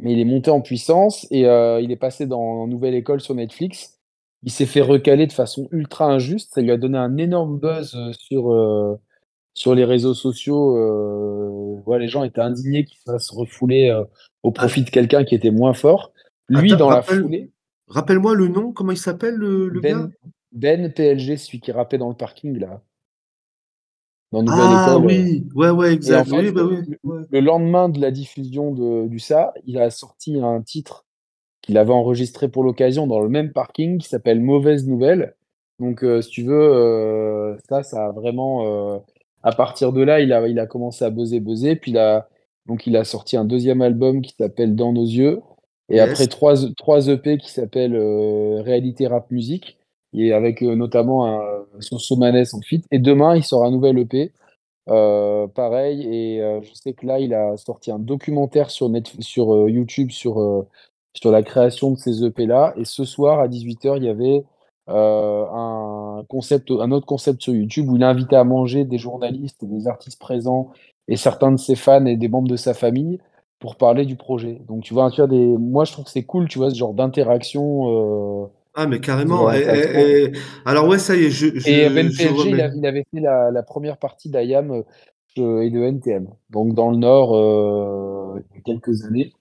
[0.00, 3.34] mais il est monté en puissance et euh, il est passé dans Nouvelle École sur
[3.34, 3.98] Netflix.
[4.44, 6.54] Il s'est fait recaler de façon ultra injuste.
[6.54, 8.96] Ça lui a donné un énorme buzz euh, sur, euh,
[9.54, 11.82] sur les réseaux sociaux.
[11.86, 13.94] Ouais, les gens étaient indignés qu'il fasse refouler
[14.42, 16.12] au profit de quelqu'un qui était moins fort.
[16.48, 17.50] Lui, attends, dans la foulée,
[17.88, 20.08] rappelle-moi le nom, comment il s'appelle le, le gars?
[20.52, 22.80] Ben, Ben PLG, celui qui rappait dans le parking, là,
[24.32, 25.06] dans Nouvelle Ah École.
[25.06, 26.30] oui, ouais, ouais, exact.
[26.30, 26.96] Oui, bah oui.
[27.30, 31.06] le, lendemain de la diffusion de, du ça, il a sorti un titre
[31.62, 35.34] qu'il avait enregistré pour l'occasion dans le même parking qui s'appelle Mauvaise Nouvelle.
[35.78, 38.94] Donc, euh, si tu veux, euh, ça, ça a vraiment.
[38.96, 38.98] euh,
[39.42, 41.76] à partir de là, il a, il a commencé à buzzer, buzzer.
[41.76, 42.28] Puis il a,
[42.66, 45.40] donc, il a sorti un deuxième album qui s'appelle Dans nos yeux.
[45.90, 47.96] Et après trois, trois EP qui s'appellent
[48.60, 49.77] Réalité Rap Musique.
[50.14, 51.40] Et avec euh, notamment un,
[51.80, 52.84] son Somanes en feat.
[52.90, 54.32] Et demain, il sort un nouvel EP.
[54.88, 59.06] Euh, pareil, et euh, je sais que là, il a sorti un documentaire sur, Net,
[59.20, 60.66] sur euh, YouTube sur, euh,
[61.14, 62.72] sur la création de ces EP-là.
[62.76, 64.44] Et ce soir, à 18h, il y avait
[64.88, 68.98] euh, un, concept, un autre concept sur YouTube où il a invité à manger des
[68.98, 70.70] journalistes, des artistes présents
[71.06, 73.18] et certains de ses fans et des membres de sa famille
[73.58, 74.62] pour parler du projet.
[74.68, 75.58] Donc, tu vois, tu vois des...
[75.58, 78.50] moi, je trouve que c'est cool, tu vois, ce genre d'interaction.
[78.80, 79.52] Ah, mais carrément.
[79.52, 80.32] Et, et- et-
[80.64, 83.50] alors ouais, ça y est, je, Et je, Ben je PLG, il, avait fait la,
[83.50, 84.70] la première partie d'IAM
[85.38, 89.32] euh, et de NTM, donc dans le Nord, euh, il y a quelques années.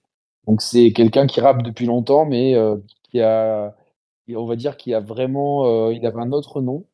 [0.48, 2.78] Donc c'est quelqu'un qui rappe depuis longtemps, mais euh,
[3.12, 3.76] qui a,
[4.36, 6.86] on va dire qu'il a vraiment, il avait un autre nom,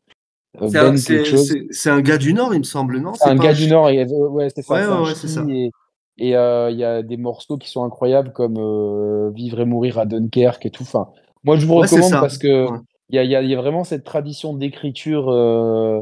[0.68, 3.14] C'est un, Ben c'est un gars du Nord, il me semble, non?
[3.14, 5.16] C'est un pas un gars du Nord, et, ouais, c'est ça, Ouais, ouais, un ouais,
[5.16, 5.46] ça.
[5.48, 5.72] et,
[6.18, 10.66] et il y a des morceaux qui sont incroyables comme Vivre et mourir à Dunkerque
[10.66, 10.84] et tout.
[10.84, 11.08] Enfin,
[11.44, 12.80] moi je vous Ouais, recommande parce que Ouais.
[13.10, 15.30] il y a, y y vraiment cette tradition d'écriture.
[15.30, 16.02] euh,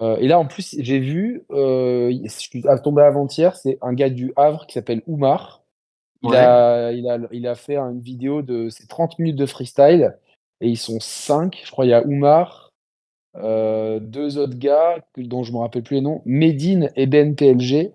[0.00, 4.10] euh, et là, en plus, j'ai vu, euh, je suis tombé avant-hier, c'est un gars
[4.10, 5.62] du Havre qui s'appelle Oumar.
[6.22, 6.36] Il Ouais.
[6.36, 10.16] a, il a, il a fait une vidéo de ses 30 minutes de freestyle
[10.60, 11.60] et ils sont cinq.
[11.64, 12.70] Je crois il y a Oumar,
[13.36, 17.92] euh, deux autres gars dont je me rappelle plus les noms, Medine et Ben PLG.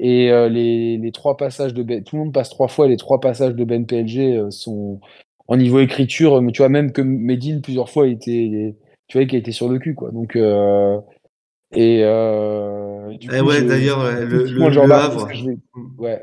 [0.00, 2.88] Et euh, les, les trois passages de Ben, tout le monde passe trois fois.
[2.88, 5.00] Les trois passages de Ben PLG euh, sont
[5.48, 8.74] en niveau écriture, mais tu vois même que Medine plusieurs fois était,
[9.08, 10.10] tu vois qu'il était sur le cul quoi.
[10.10, 10.98] Donc euh,
[11.72, 15.28] et euh, du Eh coup, ouais, d'ailleurs, le, le, le Havre.
[15.44, 15.58] vais.
[15.98, 16.22] Ouais.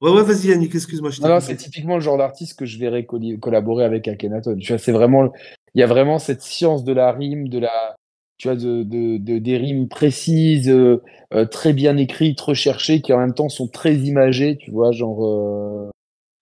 [0.00, 3.04] Ouais, ouais, vas-y, Yannick, excuse-moi, Non, non, c'est typiquement le genre d'artiste que je verrais
[3.04, 4.56] collaborer avec Akhenaton.
[4.56, 5.30] Tu vois, c'est vraiment,
[5.74, 7.96] il y a vraiment cette science de la rime, de la,
[8.38, 11.02] tu vois, de, de, de- des rimes précises, euh,
[11.50, 15.90] très bien écrites, recherchées, qui en même temps sont très imagées, tu vois, genre,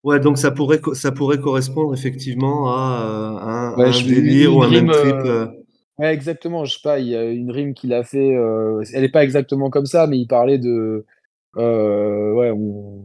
[0.08, 4.08] Ouais, donc ça pourrait, co- ça pourrait correspondre effectivement à, euh, un, ouais, un je-
[4.08, 5.14] une, délire ou un même rime, trip.
[5.26, 5.46] euh, euh.
[5.98, 9.04] ouais, exactement, je sais pas, il y a une rime qu'il a fait, euh, elle
[9.04, 11.04] est pas exactement comme ça, mais il parlait de,
[11.58, 13.02] euh, ouais, on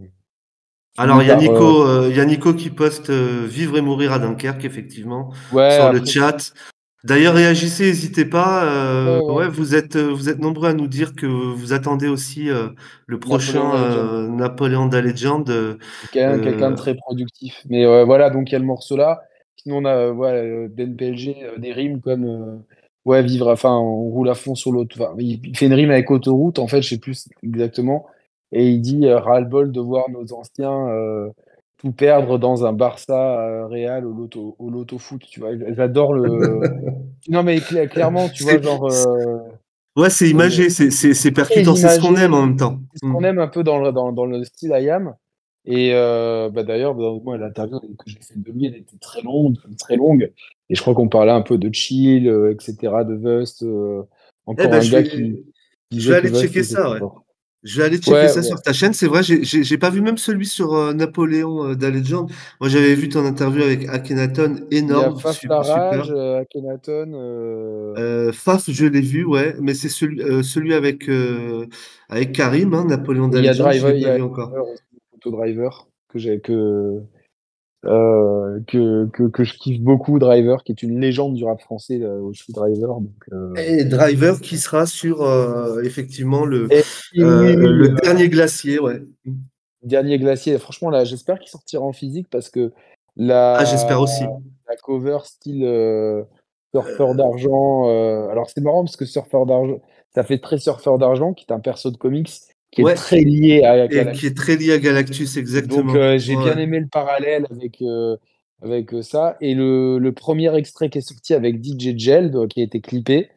[0.97, 3.77] Alors, il y a euh, Nico, euh, il y a Nico qui poste euh, Vivre
[3.77, 6.53] et mourir à Dunkerque, effectivement, ouais, sur le chat.
[7.03, 8.65] D'ailleurs, réagissez, n'hésitez pas.
[8.65, 12.07] euh, ouais, ouais, vous êtes, euh, vous êtes nombreux à nous dire que vous attendez
[12.07, 12.69] aussi euh,
[13.07, 15.49] le prochain Napoléon da Legend.
[15.49, 15.75] euh,
[16.13, 17.61] Quelqu'un de très productif.
[17.69, 19.21] Mais voilà, donc il y a le morceau là.
[19.57, 22.63] Sinon, on a voilà, Ben PLG, des rimes comme
[23.03, 24.95] ouais, vivre, enfin, on roule à fond sur l'autre.
[24.99, 28.05] Enfin, il, fait une rime avec autoroute, en fait, je sais plus exactement.
[28.53, 30.87] Et il dit ras-le-bol de voir nos anciens
[31.83, 35.21] tout perdre dans un Barça euh, Real au loto, au loto foot.
[35.29, 36.61] Tu vois, j'adore le.
[37.29, 38.91] Non, mais cla- clairement, tu vois, genre.
[38.91, 39.37] euh,
[39.95, 42.79] Ouais, c'est imagé, c'est percutant, c'est ce qu'on aime en même temps.
[42.93, 45.13] C'est ce qu'on aime un peu dans le, dans, dans le style IAM.
[45.65, 49.55] Et euh, bah d'ailleurs, moi, l'interview que j'ai fait de lui, elle était très longue,
[49.79, 50.31] très longue.
[50.69, 53.63] Et je crois qu'on parlait un peu de chill, euh, etc., de Vust.
[53.63, 54.03] Euh,
[54.45, 55.45] encore eh ben, un gars qui,
[55.95, 56.99] Je vais aller checker ça, ouais.
[57.63, 58.93] Je vais aller checker ça sur ta chaîne.
[58.93, 61.75] C'est vrai, j'ai pas vu même celui sur euh, Napoléon euh,
[62.59, 65.13] Moi, j'avais vu ton interview avec Akhenaton, énorme.
[65.13, 67.13] Il y a Faf super, Barrage, euh, Akhenaton.
[67.13, 71.09] Euh, Faf, je l'ai vu, ouais, mais c'est celui, celui avec,
[72.09, 73.43] avec Karim, hein, Napoléon Legend.
[73.43, 74.51] Il y a Driver, il y a encore.
[75.25, 76.99] Driver que j'ai que
[77.85, 81.99] euh, que, que, que, je kiffe beaucoup, Driver, qui est une légende du rap français
[82.01, 83.01] euh, au Driver.
[83.01, 83.53] Donc, euh...
[83.55, 86.69] Et Driver qui sera sur euh, effectivement le,
[87.13, 89.01] le dernier glacier, ouais.
[89.81, 90.57] Dernier glacier.
[90.59, 92.71] Franchement, là, j'espère qu'il sortira en physique parce que
[93.17, 94.23] la, ah, j'espère aussi.
[94.69, 95.67] La cover style
[96.73, 97.83] surfeur d'argent.
[98.29, 99.81] alors, c'est marrant parce que surfeur d'argent,
[100.15, 102.31] ça fait très surfeur d'argent, qui est un perso de comics
[102.73, 104.19] qui est très lié à Galactus.
[104.19, 105.83] qui est très lié à Galactus, exactement.
[105.83, 108.17] Donc euh, j'ai bien aimé le parallèle avec, euh,
[108.61, 109.37] avec euh, ça.
[109.41, 113.29] Et le, le, premier extrait qui est sorti avec DJ Gel, qui a été clippé,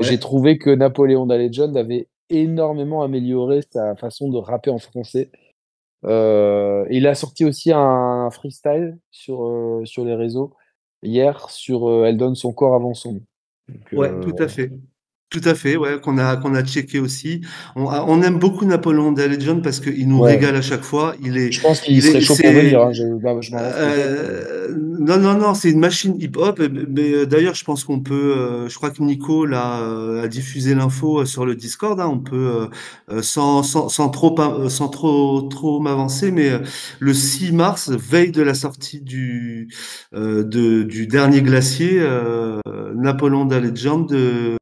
[0.00, 5.30] j'ai trouvé que Napoléon Legend avait énormément amélioré sa façon de rapper en français.
[6.04, 10.54] il a sorti aussi un freestyle sur, sur les réseaux
[11.02, 13.22] hier sur Elle donne son corps avant son nom.
[13.92, 14.70] ouais, tout à fait.
[15.30, 17.40] Tout à fait, ouais, qu'on a qu'on a checké aussi.
[17.76, 21.14] On, on aime beaucoup Napoléon Legend parce qu'il nous régale à chaque fois.
[21.22, 21.52] Il est.
[21.52, 22.82] Je pense qu'il serait chaud pour venir.
[22.82, 23.04] Hein, je,
[23.54, 26.60] euh, non, non, non, c'est une machine hip-hop.
[26.88, 28.34] Mais euh, d'ailleurs, je pense qu'on peut.
[28.36, 32.00] Euh, je crois que Nico a, a diffusé l'info sur le Discord.
[32.00, 32.68] Hein, on peut
[33.22, 34.34] sans, sans, sans trop
[34.68, 36.50] sans trop trop m'avancer, mais
[36.98, 39.68] le 6 mars, veille de la sortie du
[40.12, 42.04] de, du dernier glacier,
[42.96, 44.58] Napoléon Legend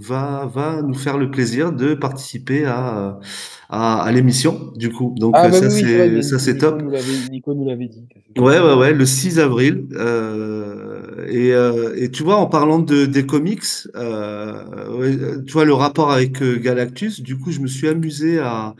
[0.00, 3.20] va, va nous faire le plaisir de participer à,
[3.68, 5.14] à, à l'émission, du coup.
[5.18, 6.82] Donc, ah, bah ça, c'est, ça, c'est top.
[7.30, 8.06] Nico nous l'avait dit.
[8.38, 9.86] Ouais, ouais, ouais, le 6 avril.
[9.92, 13.62] Euh, et, euh, et, tu vois, en parlant de, des comics,
[13.94, 18.74] euh, tu vois, le rapport avec euh, Galactus, du coup, je me suis amusé à.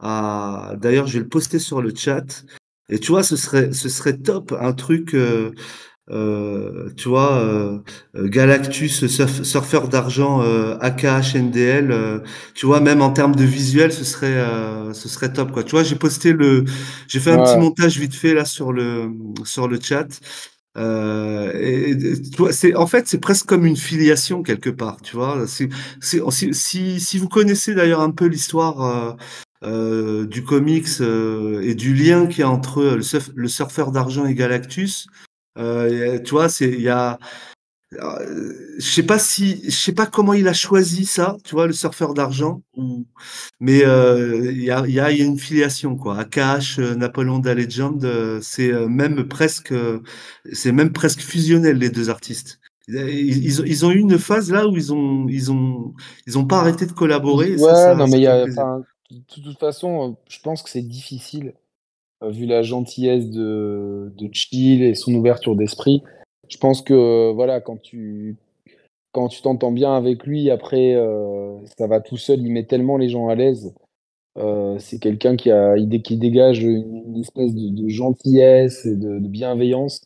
[0.00, 2.44] à D'ailleurs, je vais le poster sur le chat.
[2.88, 5.16] Et tu vois, ce serait, ce serait top, un truc.
[6.10, 7.78] Euh, euh, tu vois, euh,
[8.16, 9.06] euh, Galactus,
[9.42, 12.20] surfeur d'argent, euh, AKH, NDL, euh,
[12.54, 14.44] tu vois, même en termes de visuel, ce serait,
[14.92, 15.64] ce serait top, quoi.
[15.64, 16.64] Tu vois, j'ai posté le,
[17.08, 19.10] j'ai fait un petit montage vite fait là sur le,
[19.44, 20.06] sur le chat.
[20.76, 21.96] et,
[22.32, 25.46] tu vois, c'est, en fait, c'est presque comme une filiation quelque part, tu vois.
[25.46, 25.68] C'est,
[26.00, 29.16] si, si vous connaissez d'ailleurs un peu l'histoire
[29.64, 33.90] euh, du comics euh, et du lien qu'il y a entre le, surf, le surfeur
[33.90, 35.06] d'argent et Galactus,
[35.56, 37.18] euh, tu vois, c'est il y a
[37.94, 41.66] euh, je sais pas si je sais pas comment il a choisi ça, tu vois,
[41.66, 43.06] le surfeur d'argent, ou
[43.60, 46.18] mais euh, il y, a, y, a, une filiation quoi.
[46.18, 49.74] AKH, Napoléon da Legend, c'est même presque
[50.52, 52.60] c'est même presque fusionnel les deux artistes.
[52.88, 55.94] Ils, ils, ont eu une phase là où ils ont ils ont
[56.26, 57.56] ils ont pas arrêté de collaborer.
[57.56, 58.46] Ouais, non mais il y a,
[59.10, 61.65] de toute façon, je pense que c'est difficile euh,
[62.22, 66.02] vu la gentillesse de, de Chill et son ouverture d'esprit.
[66.48, 68.36] Je pense que voilà, quand tu
[69.12, 72.40] quand tu t'entends bien avec lui, après euh, ça va tout seul.
[72.40, 73.72] Il met tellement les gens à l'aise.
[74.38, 80.02] Euh, c'est quelqu'un qui a qui dégage une, espèce de, gentillesse et de, bienveillance.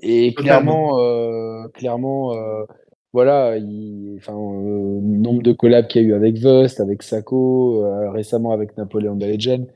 [0.00, 2.64] Et clairement, euh, clairement, euh,
[3.12, 8.52] voilà, il, enfin, nombre de collabs qu'il y a eu avec Vust, avec Sako, récemment
[8.52, 9.66] avec Napoléon Legend.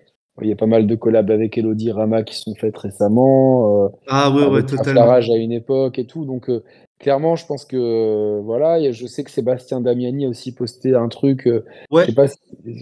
[0.40, 3.84] Il y a pas mal de collabs avec Elodie Rama qui sont faites récemment.
[3.84, 5.10] Euh, ah ouais, ouais, totalement.
[5.10, 6.24] à une époque et tout.
[6.24, 6.64] Donc, euh,
[6.98, 11.08] clairement, je pense que, euh, voilà, je sais que Sébastien Damiani a aussi posté un
[11.08, 11.46] truc.
[11.90, 12.02] ouais.
[12.02, 12.26] Je sais pas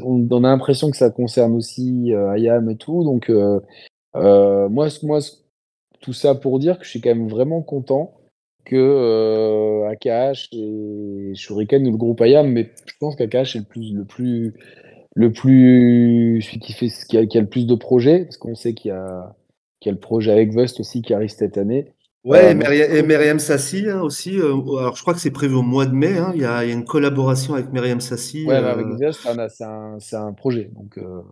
[0.05, 3.03] on, a l'impression que ça concerne aussi Ayam et tout.
[3.03, 3.29] Donc,
[4.15, 5.19] moi, moi,
[6.01, 8.15] tout ça pour dire que je suis quand même vraiment content
[8.65, 13.93] que AKH et Shuriken ou le groupe Ayam, mais je pense qu'AKH est le plus,
[13.93, 14.55] le plus
[15.14, 18.55] le plus celui qui fait qui a, qui a le plus de projets parce qu'on
[18.55, 19.35] sait qu'il y a
[19.81, 21.92] qu'il y a le projet avec Vust aussi qui arrive cette année.
[22.23, 24.38] Ouais, euh, et Myriam Sassi hein, aussi.
[24.38, 26.18] Euh, alors je crois que c'est prévu au mois de mai.
[26.18, 28.44] Hein, il, y a, il, y a, une collaboration avec Myriam Sassi.
[28.46, 28.73] Ouais, euh...
[28.73, 31.23] avec Vust, c'est un, un, un, projet donc euh,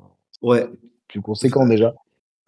[0.40, 0.66] ouais
[1.08, 1.94] plus conséquent déjà.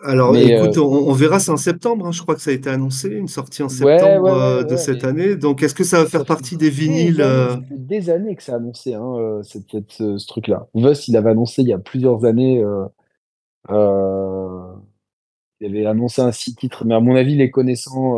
[0.03, 2.07] Alors, écoute, euh, on, on, verra, c'est en septembre.
[2.07, 4.77] Hein, je crois que ça a été annoncé, une sortie en septembre ouais, ouais, de
[4.77, 5.37] cette année.
[5.37, 8.37] Donc, est-ce que ça va faire partie des vinyles des années, Ça fait des années
[8.37, 10.69] que c'est annoncé, hein, euh, cette, cette, ce, truc-là.
[10.75, 12.63] Vust, il avait annoncé il y a plusieurs années.
[12.63, 12.87] Euh,
[13.71, 14.73] euh,
[15.61, 18.17] il avait annoncé un six titres, mais à mon avis, les connaissants,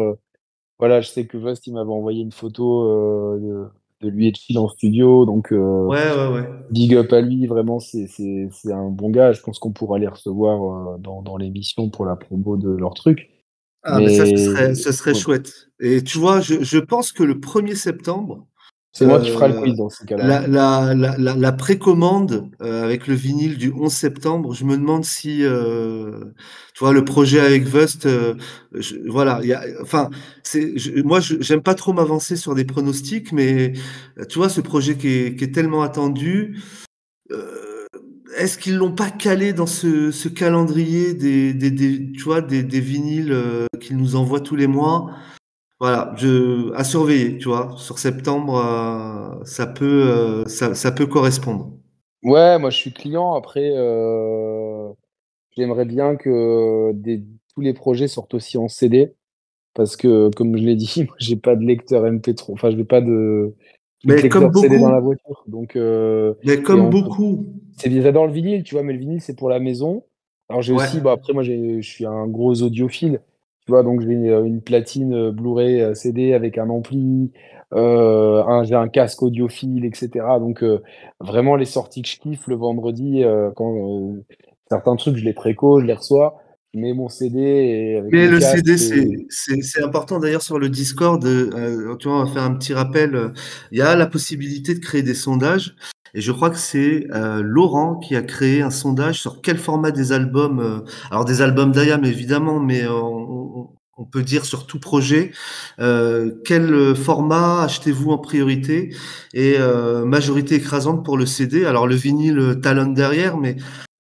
[0.78, 3.66] voilà, je sais que Vust, il m'avait envoyé une photo de,
[4.02, 5.24] de lui et de Phil en studio.
[5.24, 6.48] Donc, euh, Ouais, ouais, ouais.
[6.70, 8.08] big up à lui, vraiment, c'est
[8.70, 9.32] un bon gars.
[9.32, 12.94] Je pense qu'on pourra les recevoir euh, dans, dans l'émission pour la promo de leur
[12.94, 13.30] truc.
[13.84, 15.70] Ah, mais ça, ce serait, ce chouette.
[15.80, 18.46] Et tu vois, je, je pense que le 1er septembre,
[18.92, 20.46] c'est moi qui ferai le euh, quiz dans ces cas-là.
[20.46, 25.04] la, la, la, la, précommande euh, avec le vinyle du 11 septembre, je me demande
[25.04, 26.24] si, euh,
[26.74, 28.34] tu vois, le projet avec Vust, euh,
[28.74, 30.10] je- voilà, il y a, enfin,
[30.42, 33.72] c'est, je- moi, je- j'aime pas trop m'avancer sur des pronostics, mais
[34.18, 36.58] euh, tu vois, ce projet qui est, qui est tellement attendu,
[37.30, 37.86] euh,
[38.36, 42.62] est-ce qu'ils l'ont pas calé dans ce, ce calendrier des, des, des- tu vois, des,
[42.62, 45.10] des vinyles euh, qu'ils nous envoient tous les mois?
[45.82, 51.06] Voilà, je, à surveiller, tu vois, sur septembre, euh, ça peut, euh, ça, ça peut
[51.06, 51.72] correspondre.
[52.22, 53.34] Ouais, moi je suis client.
[53.34, 54.92] Après, euh,
[55.56, 59.12] j'aimerais bien que des, tous les projets sortent aussi en CD.
[59.74, 62.52] Parce que, comme je l'ai dit, moi j'ai pas de lecteur MP3.
[62.52, 63.52] Enfin, je n'ai pas de
[64.04, 65.42] Mais comme lecteur CD dans la beaucoup, voiture.
[65.48, 67.44] Donc, euh, mais comme on beaucoup,
[67.84, 70.04] j'adore le vinyle, tu vois, mais le vinyle, c'est pour la maison.
[70.48, 70.84] Alors, j'ai ouais.
[70.84, 73.20] aussi, bah, après, moi, je suis un gros audiophile,
[73.66, 77.32] tu vois, donc j'ai une, une platine euh, Blu-ray euh, CD avec un ampli,
[77.72, 80.10] euh, j'ai un casque audiophile, etc.
[80.40, 80.82] Donc, euh,
[81.20, 84.24] vraiment, les sorties que je kiffe le vendredi, euh, quand euh,
[84.68, 86.41] certains trucs, je les préco, je les reçois,
[86.74, 88.40] mets mon CD et avec Mais le.
[88.40, 89.26] CD, Et...
[89.28, 91.24] c'est, important d'ailleurs sur le Discord.
[91.24, 93.32] euh, tu vois, on va faire un petit rappel.
[93.70, 95.74] Il y a la possibilité de créer des sondages.
[96.14, 99.90] Et je crois que c'est euh, Laurent qui a créé un sondage sur quel format
[99.90, 100.60] des albums.
[100.60, 100.80] euh,
[101.10, 105.32] alors des albums d'IAM évidemment, mais on, on peut dire sur tout projet.
[105.78, 108.94] quel format achetez-vous en priorité?
[109.34, 109.56] Et
[110.04, 111.64] majorité écrasante pour le CD.
[111.64, 113.56] Alors le vinyle talonne derrière, mais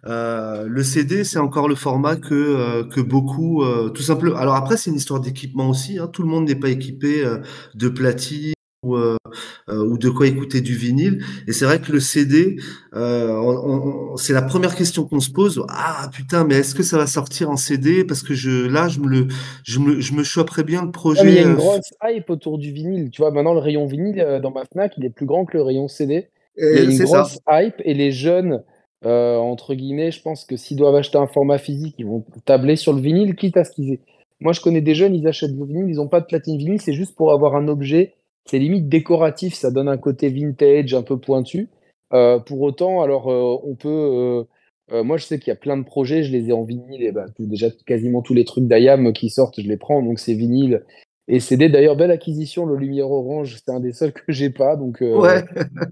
[0.06, 4.36] euh, le CD, c'est encore le format que, euh, que beaucoup, euh, tout simplement.
[4.36, 5.98] Alors après, c'est une histoire d'équipement aussi.
[5.98, 6.08] Hein.
[6.12, 7.24] Tout le monde n'est pas équipé
[7.74, 8.52] de platine
[8.84, 11.24] ou, ou de quoi écouter du vinyle.
[11.46, 12.56] Et c'est vrai que le CD,
[12.92, 15.64] c'est la première question qu'on se pose.
[15.68, 18.04] Ah putain, mais est-ce que ça va sortir en CD?
[18.04, 19.28] Parce que je, là, je me le,
[19.62, 21.42] je me, je me choperais bien le Ah, mais il y a projet.
[21.44, 23.10] une grosse hype autour du vinyle.
[23.10, 25.62] Tu vois, maintenant, le rayon vinyle dans ma Fnac, il est plus grand que le
[25.62, 26.28] rayon CD.
[26.58, 27.04] Il y a une ça.
[27.04, 28.62] grosse hype et les jeunes,
[29.04, 32.76] euh, entre guillemets, je pense que s'ils doivent acheter un format physique, ils vont tabler
[32.76, 34.00] sur le vinyle, quitte à ce qu'ils aient.
[34.40, 36.80] Moi, je connais des jeunes, ils achètent du vinyle, ils n'ont pas de platine vinyle,
[36.80, 38.14] c'est juste pour avoir un objet.
[38.44, 41.68] C'est limite décoratif, ça donne un côté vintage, un peu pointu.
[42.12, 44.44] Euh, pour autant, alors, euh, on peut.
[44.90, 47.12] moi, je sais qu'il y a plein de projets, je les ai en vinyle, et
[47.12, 50.82] bah, déjà quasiment tous les trucs d'IAM qui sortent, je les prends, donc c'est vinyle
[51.28, 51.68] et CD.
[51.68, 55.02] D'ailleurs, belle acquisition, le Lumière Orange, c'est un des seuls que j'ai pas, donc.
[55.02, 55.44] euh, Ouais,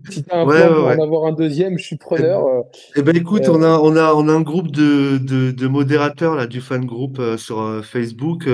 [0.09, 2.25] si tu as un ouais, plan ouais, pour en avoir un deuxième, je suis Eh
[2.25, 2.47] preneur.
[2.47, 2.63] euh,
[2.97, 5.67] Eh ben écoute, euh, on a on a on a un groupe de de, de
[5.69, 8.45] modérateurs là du fan group sur Facebook.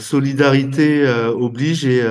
[0.00, 2.02] solidarité oblige et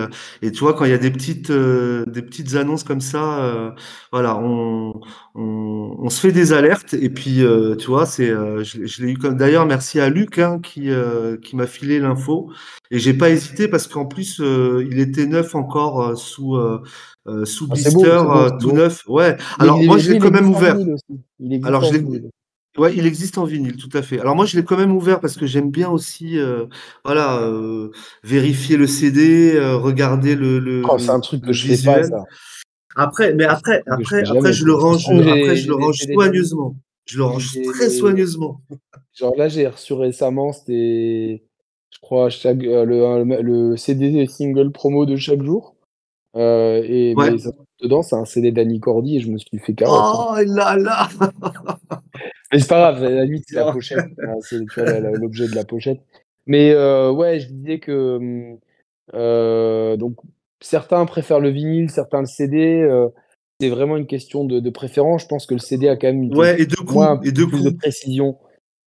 [0.42, 3.76] et tu vois quand il y a des petites des petites annonces comme ça,
[4.12, 5.02] voilà, on,
[5.36, 9.04] on on se fait des alertes et puis euh, tu vois c'est euh, je, je
[9.04, 12.52] l'ai eu comme d'ailleurs merci à Luc hein, qui euh, qui m'a filé l'info
[12.92, 16.58] et j'ai pas hésité parce qu'en plus il était neuf encore sous
[17.46, 19.04] sous ah, beau, blister beau, tout neuf.
[19.08, 19.38] Ouais.
[19.60, 20.78] Il, Alors moi je l'ai quand même ouvert.
[21.64, 22.04] Alors, je l'ai,
[22.78, 24.20] ouais, il existe en vinyle, tout à fait.
[24.20, 26.66] Alors, moi, je l'ai quand même ouvert parce que j'aime bien aussi, euh,
[27.04, 27.92] voilà, euh,
[28.24, 32.04] vérifier le CD, euh, regarder le, le, Oh, c'est un truc que je fais pas,
[32.04, 32.24] ça.
[32.96, 36.76] Après, mais après, après, après, je le range, après, je le range soigneusement.
[37.06, 38.62] Je le range très soigneusement.
[39.14, 41.44] Genre là, j'ai reçu récemment, c'était,
[41.92, 45.76] je crois, chaque, euh, le, le, CD single promo de chaque jour.
[46.36, 47.32] Euh, et, Ouais.
[47.32, 47.38] mais
[47.82, 50.02] dedans, c'est un CD d'Annie Cordy et je me suis fait carotte.
[50.02, 50.26] hein.
[50.48, 51.08] Oh là là!
[52.52, 54.00] Mais c'est pas grave, à la limite, c'est la pochette.
[54.20, 54.60] hein, c'est,
[55.20, 56.00] l'objet de la pochette.
[56.46, 58.60] Mais euh, ouais, je disais que hum,
[59.16, 60.18] euh, donc
[60.64, 62.82] certains préfèrent le vinyle, certains le CD.
[62.82, 63.10] euh,
[63.60, 65.22] c'est vraiment une question de, de préférence.
[65.24, 67.32] Je pense que le CD a quand même une, Ouais, et de un coups, et
[67.32, 67.80] peu de plus de coups.
[67.82, 68.38] précision.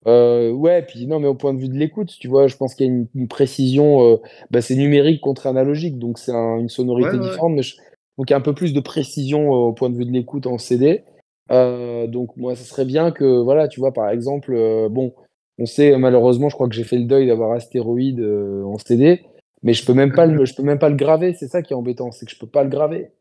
[0.08, 2.76] Euh, ouais, puis non, mais au point de vue de l'écoute, tu vois, je pense
[2.76, 4.04] qu'il y a une, une précision.
[4.04, 4.18] euh,
[4.52, 7.20] bah, c'est numérique contre analogique, donc c'est un- une sonorité ouais.
[7.20, 7.54] différente.
[7.54, 7.76] Mais je,
[8.18, 10.12] donc il y a un peu plus de précision euh, au point de vue de
[10.12, 11.04] l'écoute en CD.
[11.50, 14.56] Donc moi, ça serait bien que, voilà, tu vois, par exemple,
[14.90, 15.14] bon,
[15.60, 18.20] on sait malheureusement, je crois que j'ai fait le deuil d'avoir Astéroïde
[18.66, 19.22] en CD,
[19.66, 21.34] mais je peux même pas le, je peux même pas le graver.
[21.36, 23.12] C'est ça qui est embêtant, c'est que je peux pas le graver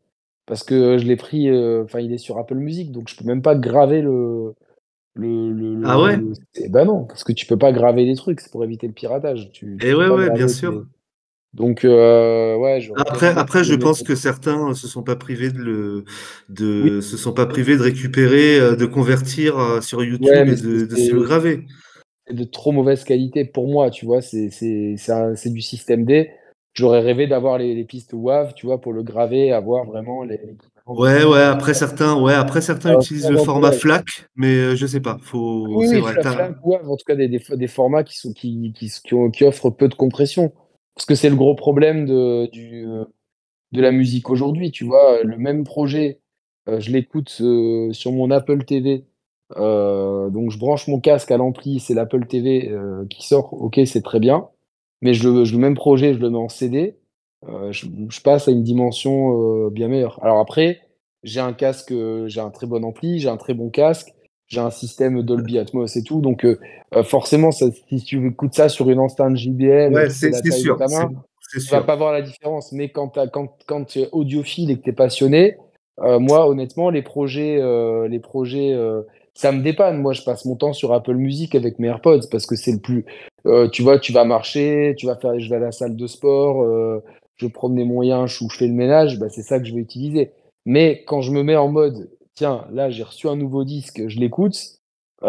[0.47, 1.49] parce que je l'ai pris.
[1.49, 4.55] euh, Enfin, il est sur Apple Music, donc je peux même pas graver le
[5.15, 6.25] le, le, Ah ouais?
[6.29, 8.87] le- Eh ben non, parce que tu peux pas graver les trucs, c'est pour éviter
[8.87, 9.51] le piratage.
[9.53, 10.85] Tu, tu Et peux ouais, ouais, bien sûr.
[11.53, 15.59] Donc, euh, ouais, quand Après, après, je pense que certains se sont pas privés de
[15.59, 16.05] le,
[16.77, 20.55] Oui, de, se sont pas privés de récupérer, euh, de convertir euh, sur YouTube et
[20.55, 21.65] de, de se le graver.
[22.29, 24.21] De trop mauvaise qualité pour moi, tu vois.
[24.21, 24.49] C'est
[25.45, 26.31] du système D.
[26.73, 30.39] J'aurais rêvé d'avoir les, les pistes WAV, tu vois, pour le graver, avoir vraiment les.
[30.87, 33.71] Ouais, ouais, après certains, ouais, après certains Alors, utilisent le format.
[33.71, 35.17] FLAC, mais euh, je sais pas.
[35.21, 36.21] Faut, Oui, oui, vrai.
[36.21, 39.45] FLAC, en tout cas des des des formats qui sont qui qui qui ont qui
[39.45, 40.51] offrent peu de compression.
[40.95, 42.85] Parce que c'est le gros problème de du,
[43.71, 45.23] de la musique aujourd'hui, tu vois?
[45.23, 46.19] Le même projet,
[46.67, 49.05] je l'écoute, sur mon Apple TV,
[49.57, 53.79] heu, donc je branche mon casque à l'ampli, c'est l'Apple TV, heu, qui sort, OK,
[53.85, 54.47] c'est très bien,
[55.01, 56.97] mais je le je le même projet, je le mets en CD,
[57.47, 60.19] heu, je je passe à une dimension, bien meilleure.
[60.23, 60.81] Alors après,
[61.23, 61.93] j'ai un casque,
[62.27, 64.13] j'ai un très bon ampli, j'ai un très bon casque,
[64.47, 66.45] j'ai un système Dolby Atmos et tout, donc
[67.03, 71.09] forcément ça si tu écoutes ça sur une enceinte JBL Ouais, c'est sûr, main,
[71.51, 72.71] tu vas pas voir la différence.
[72.71, 75.57] Mais quand tu quand quand tu es audiophile et que tu es passionné,
[75.99, 77.59] moi honnêtement les projets,
[78.07, 78.75] les projets,
[79.35, 80.01] ça me dépanne.
[80.01, 82.79] Moi je passe mon temps sur Apple Music avec mes AirPods parce que c'est le
[82.79, 83.05] plus
[83.45, 86.07] heu, tu vois, tu vas marcher, tu vas faire je vais à la salle de
[86.07, 87.03] sport, heu,
[87.37, 89.81] je promener mon yinche ou je fais le ménage, bah, c'est ça que je vais
[89.81, 90.31] utiliser.
[90.65, 94.19] Mais quand je me mets en mode: «Tiens, là j'ai reçu un nouveau disque, je
[94.19, 94.55] l'écoute»,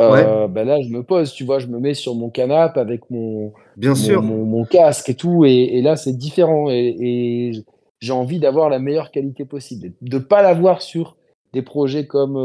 [0.08, 1.58] Ouais, heu, bah, là je me pose, tu vois?
[1.58, 4.22] Je me mets sur mon canapé avec mon bien mon sûr.
[4.22, 7.52] mon mon casque et tout et et là, c'est différent et
[8.00, 11.16] j'ai envie d'avoir la meilleure qualité possible de pas l'avoir sur
[11.52, 12.36] des projets comme,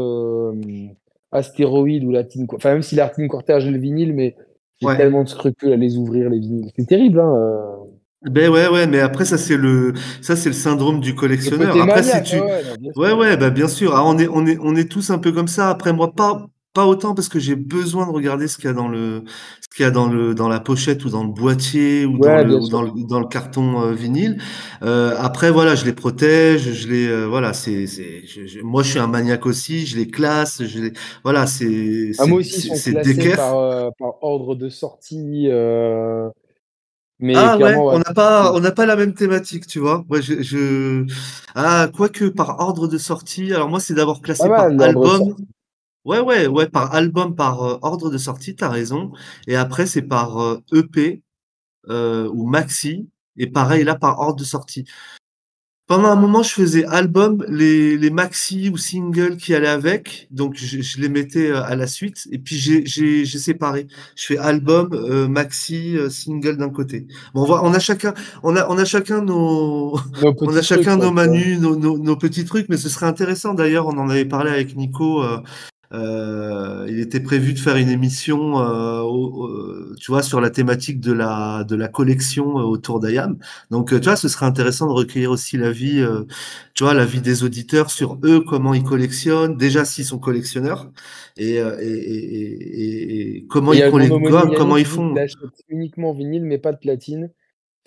[1.32, 4.36] Astéroïde ou Latine Qu enfin, même si Latine Quarter, j'ai le vinyle, mais
[4.80, 4.96] j'ai Ouais.
[4.96, 6.70] tellement de scrupules à les ouvrir, les vinyles.
[6.76, 7.90] C'est terrible, hein, heu,
[8.24, 11.80] Ben ouais, ouais, mais après ça c'est le ça c'est le syndrome du le collectionneur.
[11.80, 13.36] Après maniaque, tu ouais, ouais, sûr, ouais, ouais.
[13.36, 13.94] bah bien sûr.
[13.96, 15.70] Ah, on est on est on est tous un peu comme ça.
[15.70, 18.72] Après moi pas pas autant parce que j'ai besoin de regarder ce qu'il y a
[18.72, 19.24] dans le
[19.60, 22.36] ce qu'il y a dans le dans la pochette ou dans le boîtier ou dans
[22.36, 24.40] le ou dans le dans le carton euh, vinyle.
[24.82, 28.22] Euh, après voilà, je les protège, je les euh, voilà, c'est c'est
[28.62, 30.92] moi je suis un maniaque aussi, je les classe, je les
[31.24, 36.30] voilà, c'est Ah, moi c'est aussi, c'est par, heu, par ordre de sortie, heu,
[37.20, 40.04] mais Ah ouais, on n'a pas, on n'a pas la même thématique, tu vois.
[40.10, 41.06] Ouais, je, je...
[41.54, 43.52] Ah, quoique par ordre de sortie.
[43.54, 45.34] Alors moi, c'est d'abord classé par album.
[46.04, 49.12] Ouais, ouais, ouais, par album, par euh, ordre de sortie, t'as raison.
[49.46, 51.22] Et après, c'est par euh, EP
[51.88, 53.08] euh, ou maxi.
[53.36, 54.84] Et pareil, là, par ordre de sortie.
[55.88, 60.54] Pendant un moment, je faisais album, les, les maxi ou singles qui allaient avec, donc
[60.56, 63.88] je, je les mettais à la suite, et puis j'ai j'ai j'ai séparé.
[64.16, 67.08] Je fais album, euh, maxi, euh, single d'un côté.
[67.34, 70.62] Bon, on voit, on a chacun, on a on a chacun nos Nos on a
[70.62, 73.86] trucs, chacun nos manus, nos, nos, nos petits trucs, mais ce serait intéressant d'ailleurs.
[73.86, 75.22] On en avait parlé avec Nico.
[75.92, 81.00] Euh, il était prévu de faire une émission, euh, au- tu vois, sur la thématique
[81.00, 83.38] de la de la collection euh, autour d'IAM.
[83.70, 86.22] Donc, euh, tu vois, ce serait intéressant de recueillir aussi l'avis, euh,
[86.74, 90.90] tu vois, l'avis des auditeurs sur eux, comment ils collectionnent, déjà s'ils sont collectionneurs,
[91.36, 95.14] et, et, et, et- comment ils comment ils qui dit qu'il font.
[95.68, 97.30] uniquement vinyle, mais pas de platine.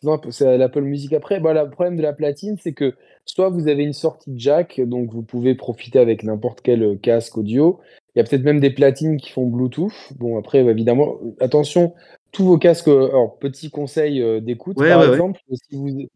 [0.04, 1.40] Non, c'est l'Apple Music après.
[1.40, 2.94] Bah, le problème de la platine, c'est que
[3.26, 7.38] soit vous avez une sortie jack, donc vous pouvez profiter avec n'importe quel, heu, casque
[7.38, 7.80] audio.
[8.16, 10.14] Il y a peut-être même des platines qui font Bluetooth.
[10.18, 11.94] Bon après, bah, évidemment, heu, attention,
[12.32, 15.14] tous vos casques, heu alors petit conseil, d'écoute, Ouais, par ouais, ouais.
[15.14, 16.08] exemple, si vous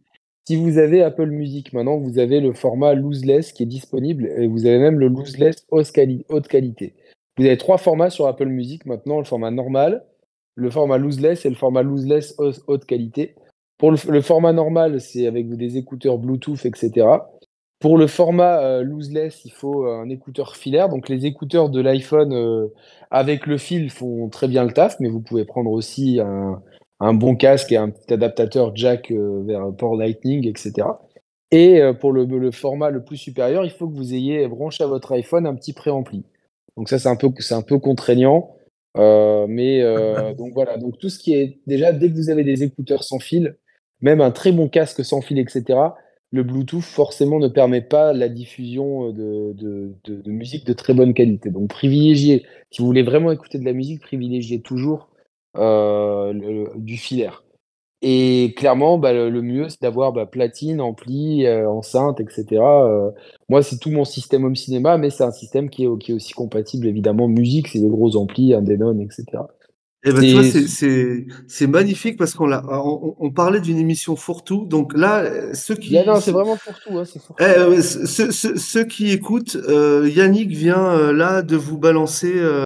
[0.48, 4.48] si vous avez Apple Music maintenant, vous avez le format lossless qui est disponible et
[4.48, 6.96] vous avez même le lossless haute quali haute qualité.
[7.38, 10.04] Vous avez 3 formats sur Apple Music maintenant, le format normal,
[10.56, 13.36] le format lossless et le format haute haute qualité.
[13.80, 17.08] Pour le, le format normal, c'est avec des écouteurs Bluetooth, etc.
[17.80, 20.90] Pour le format euh, lossless, il faut euh, un écouteur filaire.
[20.90, 22.68] Donc les écouteurs de l'iPhone euh,
[23.10, 26.62] avec le fil font très bien le taf, mais vous pouvez prendre aussi un,
[27.00, 30.88] un bon casque et un petit adaptateur jack euh, vers port Lightning, etc.
[31.52, 34.88] Et pour le, le format le plus supérieur, il faut que vous ayez branché à
[34.88, 36.24] votre iPhone un petit préampli.
[36.78, 38.56] Donc ça, c'est un peu, c'est un peu contraignant.
[38.96, 39.82] Mais
[40.38, 43.18] donc voilà, donc tout ce qui est déjà, dès que vous avez des écouteurs sans
[43.18, 43.56] fil,
[44.02, 45.80] même un très bon casque sans fil, etc.,
[46.32, 49.56] le Bluetooth forcément ne permet pas la diffusion de,
[50.04, 51.50] de, musique de très bonne qualité.
[51.50, 55.10] Donc privilégiez, si vous voulez vraiment écouter de la musique, privilégiez toujours
[55.58, 57.44] euh, du filaire.
[58.02, 62.46] Et clairement, bah, le, mieux, c'est d'avoir bah, platine, ampli, euh, enceinte, etc.
[62.62, 63.12] Euh,
[63.50, 66.16] moi, c'est tout mon système home cinéma, mais c'est un système qui est, qui est
[66.16, 69.26] aussi compatible, évidemment, musique, c'est des gros amplis, un Denon, etc.
[70.06, 74.66] Eh ben, tu vois, C'est magnifique parce qu'on on, on- parlait d'une émission fourre-tout.
[74.66, 78.86] Donc là, ceux qui, non, c'est vraiment fourre-tout, hein, c'est Eh, euh, ceux, ceux- ceux
[78.86, 82.64] qui écoutent, euh, Yannick vient euh, là de vous balancer euh,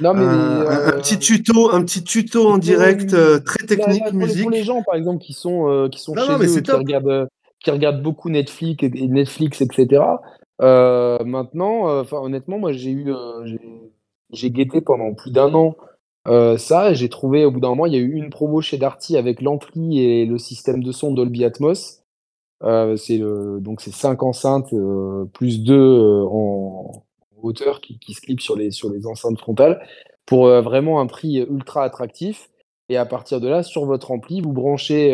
[0.00, 4.12] Non, mais un, petit tuto, un petit tuto en direct, très là, là, technique, pour
[4.12, 4.64] les, pour les musique.
[4.64, 7.28] gens, par exemple, qui sont, qui sont Non, chez non, mais eux, qui regardent,
[7.64, 10.02] qui regardent beaucoup Netflix, et, et Netflix, etc.
[10.60, 13.12] maintenant, enfin, honnêtement, moi, j'ai eu,
[14.32, 15.74] j'ai guetté pendant plus d'un an
[16.26, 18.78] euh, ça, j'ai trouvé, au bout d'un moment, il y a eu une promo chez
[18.78, 22.02] Darty avec l'ampli et le système de son Dolby Atmos.
[22.64, 27.04] Euh, c'est donc c'est 5 enceintes, heu, plus 2, heu, en
[27.42, 29.86] hauteur qui se clipsent sur les sur les enceintes frontales
[30.24, 32.50] pour, vraiment un prix ultra attractif
[32.88, 35.12] et à partir de là, sur votre ampli, vous branchez,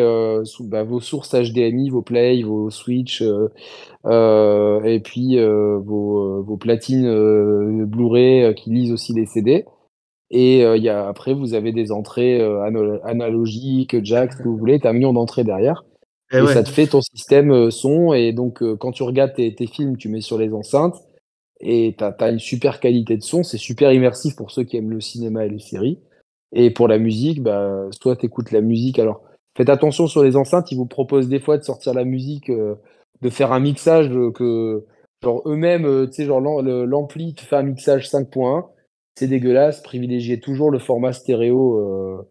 [0.60, 8.70] bah, vos sources HDMI, vos play, vos switch, et puis, vos, vos platines, Blu-ray qui
[8.70, 9.66] lisent aussi les CD
[10.32, 14.80] et y a après vous avez des entrées, analo analogiques, jack, ce que vous voulez,
[14.80, 15.84] tu as 1 000 000 d'entrées derrière.
[16.32, 18.14] Et et ça te fait ton système, heu, son.
[18.14, 20.96] Et donc quand tu regardes tes tes films, tu mets sur les enceintes
[21.60, 23.42] et tu as une super qualité de son.
[23.42, 25.98] C'est super immersif pour ceux qui aiment le cinéma et les séries.
[26.52, 28.98] Et pour la musique, bah, soit tu écoutes la musique.
[28.98, 29.20] Alors
[29.56, 33.28] faites attention sur les enceintes, ils vous proposent des fois de sortir la musique, de
[33.28, 34.86] faire un mixage, que
[35.22, 38.64] genre eux-mêmes, tu sais, genre l'ampli te fait un mixage 5.1,
[39.16, 39.82] c'est dégueulasse.
[39.82, 42.28] Privilégiez toujours le format stéréo, heu,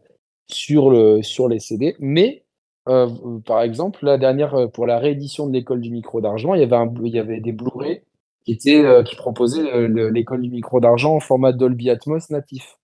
[0.52, 2.44] sur le sur les CD mais
[2.90, 6.54] heu, v par exemple, la dernière, heu, pour la réédition de L'école du micro d'argent,
[6.56, 8.02] il y avait un il y avait des Blu-ray
[8.46, 12.78] qui étaient, qui proposaient, L'école du micro d'argent en format Dolby Atmos natif.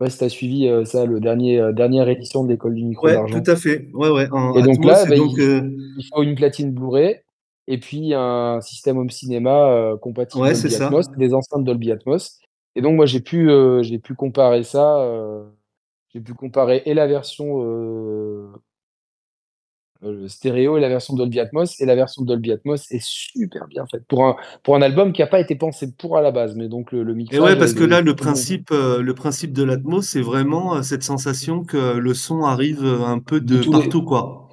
[0.00, 2.84] Je sais pas si tu as suivi, ça, le dernier, dernière édition de L'école du
[2.84, 3.46] micro Ouais, tout d'argent?
[3.46, 3.88] à fait.
[3.94, 7.20] Ouais, ouais, en Et donc Atmos là, bah, donc il faut une platine Blu-ray
[7.68, 10.88] et puis un système home cinéma, compatible Ouais, Dolby ça.
[10.88, 12.41] Atmos, des enceintes Dolby Atmos
[12.76, 13.48] et donc moi j'ai pu,
[13.82, 15.44] j'ai pu comparer ça, heu,
[16.14, 18.52] j'ai pu comparer et la version, heu,
[20.28, 24.04] stéréo et la version Dolby Atmos et la version Dolby Atmos est super bien faite
[24.08, 26.68] pour un pour un album qui a pas été pensé pour à la base mais
[26.68, 30.02] donc le le Et ouais, mixage parce que là, le principe, le principe de l'Atmos,
[30.06, 34.02] c'est vraiment, cette sensation que le son arrive, un peu De de tous les partout,
[34.02, 34.48] quoi.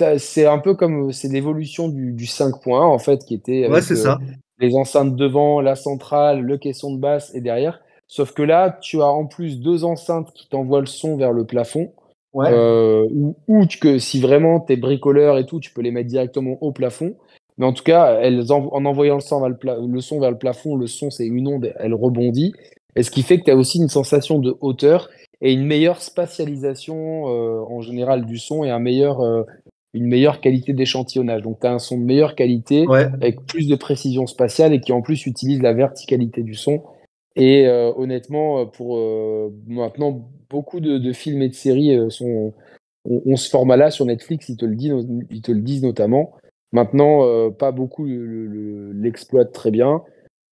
[0.00, 3.82] bah, c'est un peu comme, c'est l'évolution du du 5.1 en fait qui était Ouais,
[3.82, 4.18] c'est ça.
[4.58, 7.80] Les enceintes devant, la centrale, le caisson de basse et derrière.
[8.06, 11.44] Sauf que là, tu as en plus 2 enceintes qui t'envoient le son vers le
[11.44, 11.92] plafond,
[12.32, 12.50] Ouais.
[12.50, 13.06] heu,
[13.48, 16.72] ou que si vraiment tu es bricoleur et tout, tu peux les mettre directement au
[16.72, 17.14] plafond.
[17.56, 20.30] Mais en tout cas, elles en envoyant le son vers le pla le son vers
[20.32, 22.52] le plafond, le son, c'est une onde, elle rebondit
[22.96, 25.08] et ce qui fait que tu as aussi une sensation de hauteur
[25.40, 29.46] et une meilleure spatialisation, heu, en général du son et un meilleur, heu,
[29.94, 31.42] une meilleure qualité d'échantillonnage.
[31.42, 33.06] Donc tu as un son de meilleure qualité Ouais.
[33.14, 36.82] avec plus de précision spatiale et qui en plus utilise la verticalité du son
[37.36, 42.52] et heu, honnêtement, heu, pour, heu, maintenant beaucoup de de films et de séries, sont
[43.08, 45.82] ont ont ce format-là sur Netflix, ils te le dit no ils te le disent
[45.82, 46.32] notamment.
[46.72, 50.02] Maintenant, pas beaucoup le le le l'exploitent très bien.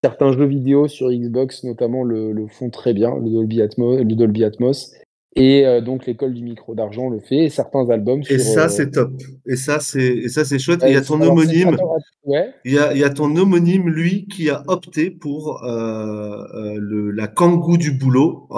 [0.05, 4.05] Certains jeux vidéo sur Xbox notamment le le font très bien, le Dolby Atmo le
[4.17, 4.93] Dolby Atmos
[5.35, 8.67] et heu, donc L'école du micro d'argent le fait et certains albums Et sur, ça,
[8.67, 9.13] heu c'est top
[9.47, 11.77] et ça, c'est et ça, c'est chouette et il y a c ton homonyme
[12.25, 12.51] ouais?
[12.65, 17.27] il y a il y a ton homonyme, lui, qui a opté pour, le la
[17.29, 18.49] Kangoo du boulot,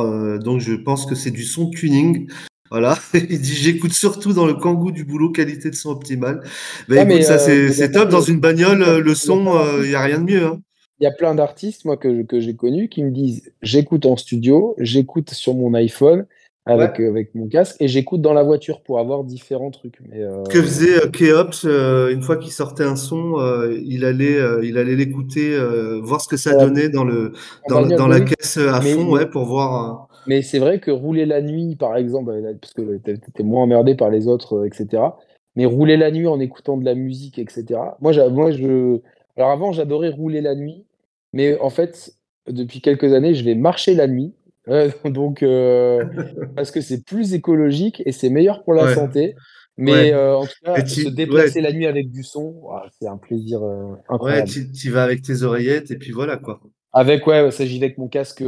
[0.42, 2.28] donc je pense que c'est du son tuning.
[2.70, 6.40] Voilà, il dit: «J'écoute surtout dans le Kangoo du boulot, qualité de son optimale».
[6.88, 9.46] Ouais, écoute, mais ça, c'est top dans une bagnole, le son,
[9.84, 10.60] il y a rien de mieux, hein.
[10.98, 14.16] il y a plein d'artistes, moi, que que j'ai connus qui me disent: «J'écoute en
[14.16, 16.26] studio, j'écoute sur mon iPhone
[16.66, 17.04] avec, Ouais.
[17.04, 20.50] heu, avec mon casque et j'écoute dans la voiture» pour avoir différents trucs mais Ce
[20.50, 23.36] que faisait, heu, Keops, une fois qu'il sortait un son,
[23.84, 25.56] il allait, il allait l'écouter,
[26.02, 27.32] voir ce que ça donnait dans le
[27.68, 31.26] dans dans la caisse, à mais fond, ouais, pour voir, mais c'est vrai que rouler
[31.26, 34.56] la nuit, par exemple, parce que tu es tu étais moins emmerdé par les autres,
[34.56, 35.18] heu et cetera.
[35.56, 37.96] Mais rouler la nuit en écoutant de la musique et cetera.
[38.00, 39.00] Moi moi je
[39.36, 40.84] alors avant j'adorais rouler la nuit,
[41.32, 42.14] mais en fait,
[42.48, 44.32] depuis quelques années, je vais marcher la nuit,
[45.04, 46.06] donc heu,
[46.56, 49.34] parce que c'est plus écologique et c'est meilleur pour la Ouais, santé.
[49.86, 51.08] ouais Mais heu, en tout cas, se ouais.
[51.08, 52.54] déplacer la nuit avec du son,
[53.00, 53.60] c'est un plaisir,
[54.18, 54.44] Ouais, incroyable.
[54.44, 56.60] tu tu y vas avec tes oreillettes et puis voilà, quoi.
[56.92, 58.42] Avec ouais, ça j'y vais avec mon casque,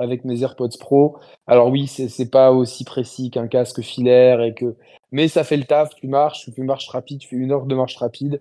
[0.00, 1.16] avec mes AirPods Pro.
[1.48, 4.76] Alors oui, c'est pas aussi précis qu'un casque filaire et que
[5.10, 7.50] mais ça fait le taf, tu marches, tu fais une marche rapide, tu fais 1
[7.50, 8.40] heure de marche rapide.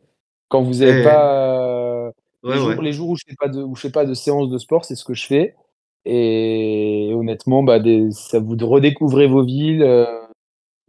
[0.49, 2.11] Quand vous avez Eh pas,
[2.47, 2.75] les Ouais, ouais.
[2.75, 4.57] jours les jours où je fais pas de où je fais pas de séance de
[4.59, 5.55] sport, c'est ce que je fais
[6.08, 10.05] et honnêtement, bah, des ça vous redécouvrez vos villes, heu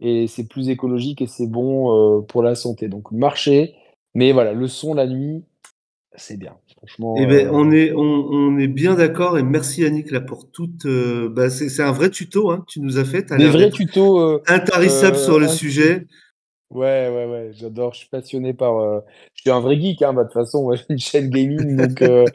[0.01, 2.87] et c'est plus écologique et c'est bon, heu, pour la santé.
[2.87, 3.75] Donc marcher,
[4.15, 5.43] mais voilà, le son la nuit,
[6.15, 6.53] c'est bien.
[6.77, 8.01] Franchement, on heu est on
[8.31, 12.51] on est bien d'accord et merci Yannick, là, pour toute, bah, c'est un vrai tuto,
[12.51, 13.31] hein, que tu nous as fait.
[13.31, 16.07] As Des vrais tutos, heu intarissable heu, sur le sujet.
[16.71, 19.01] Ouais, ouais, ouais, j'adore, je suis passionné par, heu
[19.35, 20.13] je suis un vrai geek, hein.
[20.13, 22.31] Bah, de toute façon, ouais, j'ai une chaîne gaming donc heu,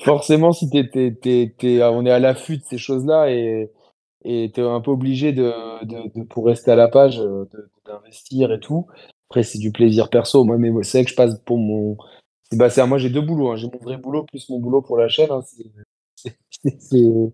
[0.00, 2.64] forcément, si tu es tu es tu es tu es on est à l'affût de
[2.64, 3.70] ces choses-là et
[4.24, 5.52] et tu es un peu obligé de
[5.86, 7.48] de de pour rester à la page, de
[7.86, 8.86] d'investir et tout.
[9.30, 11.96] Après, c'est du plaisir perso, moi, mais moi, c'est vrai que je passe pour mon
[12.52, 13.56] bah, c'est moi, j'ai 2 boulots, hein.
[13.56, 15.42] J'ai mon vrai boulot plus mon boulot pour la chaîne, hein.
[15.46, 15.64] C'est
[16.16, 16.36] c'est
[16.80, 17.32] c'est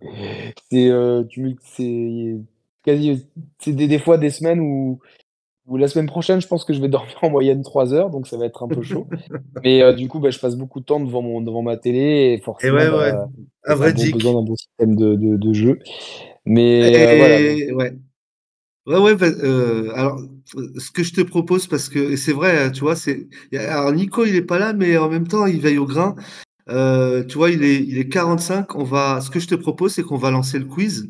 [0.71, 2.37] c'est, heu, tu c'est
[2.85, 3.27] quasi
[3.61, 5.01] c'est des des fois des semaines où
[5.67, 8.27] ou la semaine prochaine, je pense que je vais dormir en moyenne 3 heures, donc
[8.27, 9.07] ça va être un peu chaud.
[9.65, 12.35] Mais heu, du coup, bah, je passe beaucoup de temps devant mon devant ma télé
[12.35, 13.29] et forcément, ouais, ouais, bah,
[13.67, 15.79] un un vrai bon besoin d'un bon système de de de jeu.
[16.45, 17.39] Mais heu, voilà
[17.77, 17.93] ouais.
[18.87, 20.21] Ouais, ouais, bah, heu, alors,
[20.79, 24.27] ce que je te propose parce que c'est vrai, hein, tu vois, c'est alors Nico,
[24.27, 26.17] il est pas là, mais en même temps, il veille au grain.
[26.69, 30.03] Tu vois, il est il est 45, on va ce que je te propose, c'est
[30.03, 31.09] qu'on va lancer le quiz.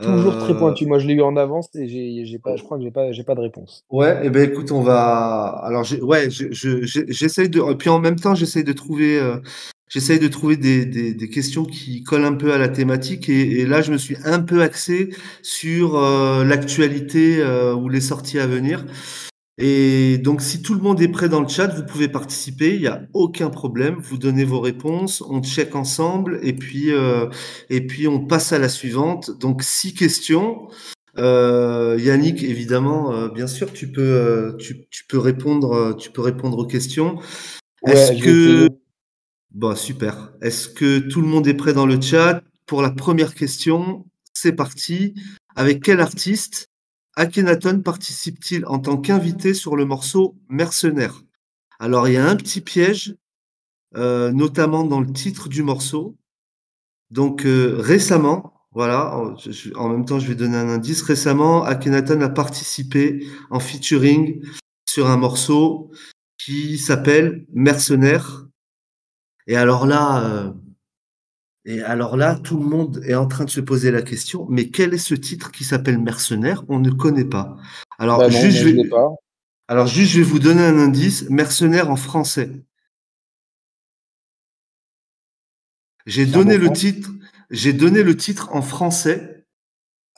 [0.00, 0.86] Toujours très Heu, pointu.
[0.86, 3.12] Moi, je l'ai eu en avance et j'ai j'ai pas je crois que j'ai pas
[3.12, 3.84] j'ai pas de réponse.
[3.90, 8.16] ouais et ben, écoute, on va alors j'ai ouais, j'essaye de et puis en même
[8.16, 9.40] temps, j'essaye de trouver, heu,
[9.88, 13.60] j'essaye de trouver des des des questions qui collent un peu à la thématique et
[13.60, 15.10] et là, je me suis un peu axé
[15.42, 17.42] sur, heu, l'actualité,
[17.76, 18.84] ou les sorties à venir.
[19.58, 22.82] Et donc, si tout le monde est prêt dans le chat, vous pouvez participer, il
[22.82, 23.96] y a aucun problème.
[24.00, 27.30] Vous donnez vos réponses, on check ensemble et puis, heu
[27.70, 29.30] et puis on passe à la suivante.
[29.40, 30.68] Donc 6 questions.
[31.18, 36.58] Heu, Yannick, évidemment, heu, bien sûr, tu peux, tu tu peux répondre, tu peux répondre
[36.58, 37.18] aux questions.
[37.86, 38.68] Est-ce Ouais, que
[39.52, 40.32] bon, super.
[40.42, 42.42] Est-ce que tout le monde est prêt dans le chat?
[42.66, 44.04] Pour la première question,
[44.34, 45.14] c'est parti.
[45.54, 46.68] Avec quel artiste
[47.16, 51.22] Akhenaton participe-t-il en tant qu'invité sur le morceau Mercenaires?
[51.78, 53.16] Alors, il y a un petit piège,
[53.96, 56.16] heu, notamment dans le titre du morceau.
[57.10, 59.16] Donc, heu, récemment, voilà,
[59.76, 61.02] en même temps, je vais donner un indice.
[61.02, 64.44] Récemment, Akhenaton a participé en featuring
[64.86, 65.90] sur un morceau
[66.38, 68.46] qui s'appelle Mercenaires.
[69.46, 70.54] Et alors là, heu
[71.66, 74.70] et alors là, tout le monde est en train de se poser la question: «Mais
[74.70, 77.56] quel est ce titre qui s'appelle Mercenaires?» On ne connaît pas.
[77.98, 79.08] Alors Bah, non, juste, je vais pas.
[79.68, 82.50] alors juste, je vais vous donner un indice, Mercenaires en français.
[86.06, 87.10] J'ai donné le titre
[87.50, 89.44] j'ai donné le titre en français,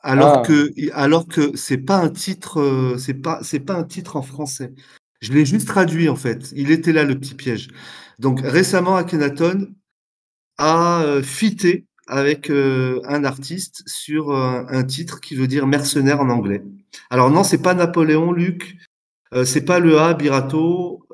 [0.02, 4.16] alors Ah, que alors que c'est pas un titre, c'est pas c'est pas un titre
[4.16, 4.74] en français.
[5.20, 6.52] Je l'ai juste traduit, en fait.
[6.54, 7.68] Il était là, le petit piège.
[8.18, 9.74] Donc récemment, Akhenaton
[10.58, 16.20] a, heu, featé avec, heu, un artiste sur, heu, un titre qui veut dire mercenaire
[16.20, 16.62] en anglais.
[17.10, 18.76] Alors non, c'est pas Napoléon, Luc,
[19.34, 21.06] heu, c'est pas le A, Birato,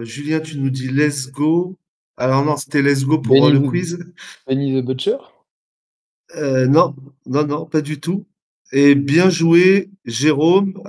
[0.00, 1.78] Julien, tu nous dis: «Let's go».
[2.16, 3.98] Alors non, c'était «Let's go» pour, Benny le quiz.
[4.46, 5.16] Benny the Butcher?
[6.34, 6.94] Non,
[7.26, 8.26] non, non, pas du tout
[8.72, 10.82] et bien joué Jérôme,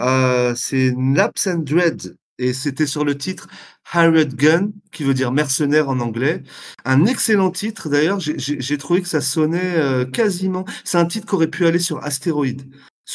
[0.56, 3.48] c'est Naps and Dread et c'était sur le titre
[3.94, 6.44] Hired Gun qui veut dire mercenaire en anglais.
[6.86, 11.36] Un excellent titre d'ailleurs, j'ai trouvé que ça sonnait, heu, quasiment c'est un titre qui
[11.36, 12.64] aurait pu aller sur Astéroïde,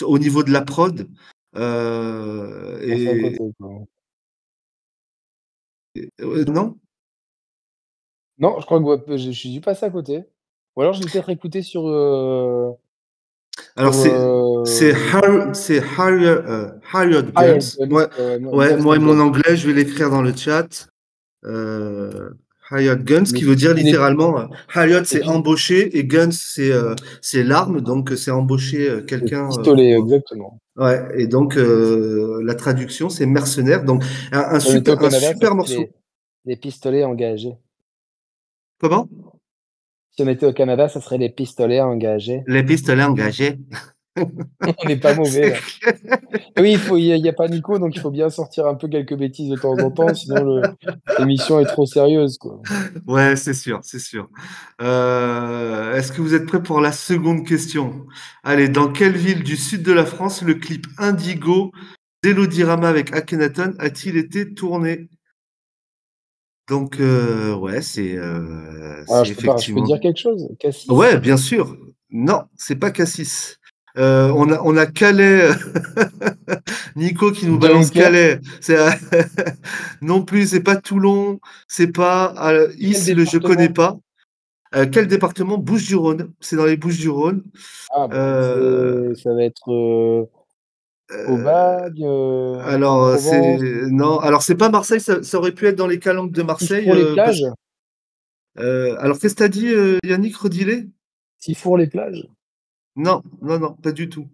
[0.03, 1.09] au niveau de la prod,
[1.55, 3.85] à et côté, quoi.
[5.95, 6.77] et ouais, non?
[8.39, 10.25] Non, je crois que je suis passé à côté.
[10.77, 12.73] Ou alors je l'ai peut-être écouté sur, heu,
[13.77, 14.13] Alors c'est
[14.65, 17.77] c'est heu, Har c'est Hire heu, Hired Hired Guns.
[17.79, 18.09] Guns,
[18.53, 20.89] Ouais, moi et mon anglais, je vais l'écrire dans le chat.
[22.71, 27.43] Hired guns, Mais qui veut dire littéralement, heu, hired c'est puis embaucher et guns c'est,
[27.43, 30.61] l'arme, donc c'est embaucher, quelqu'un, pistolet, exactement.
[30.77, 34.03] ouais et donc la traduction c'est mercenaire, donc
[34.33, 35.87] un super un super morceau.
[36.45, 37.57] les pistolets engagés.
[38.81, 39.09] Comment?
[40.19, 42.43] Si on était au Canada, ça serait les pistolets engagés.
[42.49, 43.61] Les pistolets engagés.
[44.17, 45.57] On n'est pas mauvais là.
[46.59, 48.75] Oui, il faut il y a a pas Nico, donc il faut bien sortir un
[48.75, 50.61] peu quelques bêtises de temps en temps, sinon
[51.21, 52.61] l'émission est trop sérieuse, quoi.
[53.07, 54.29] ouais, c'est sûr, c'est sûr.
[54.83, 58.05] Heu, est-ce que vous êtes prêts pour la seconde question?
[58.43, 61.71] Allez, dans quelle ville du sud de la France le clip Indigo
[62.25, 65.11] d'Elodie Rama avec Akhenaton a-t-il été tourné?
[66.69, 70.19] Donc, heu, ouais, c'est, heu, Alors c'est je peux pas je peux effectivement dire quelque
[70.19, 70.49] chose?
[70.59, 70.91] Cassis?
[70.91, 71.77] ouais, bien sûr.
[72.11, 73.57] Non, c'est pas Cassis.
[73.97, 75.49] Heu, on a on a Calais,
[76.97, 77.91] Nico qui nous balance?
[77.91, 78.41] Calais.
[80.03, 83.99] Non plus, c'est pas Toulon, c'est pas, heu, Quel Isle, je connais pas.
[84.93, 85.57] Quel département?
[85.57, 86.33] Bouches-du-Rhône.
[86.41, 87.43] C'est dans les Bouches-du-Rhône.
[87.91, 90.29] Ah bah, ça va être,
[91.11, 93.59] heu, heu, Aubagne, heu, alors, c'est
[93.91, 96.89] non, alors c'est pas Marseille, ça ça aurait pu être dans les calanques de Marseille,
[96.91, 97.53] heu, parce Sifour-les-Plages?
[98.59, 100.37] heu, alors qu'est-ce que tu as dit, heu, Yannick?
[100.37, 100.89] Redis-les?
[101.39, 102.29] Sifour-les-Plages?
[102.97, 104.27] Non, non, non, pas du tout.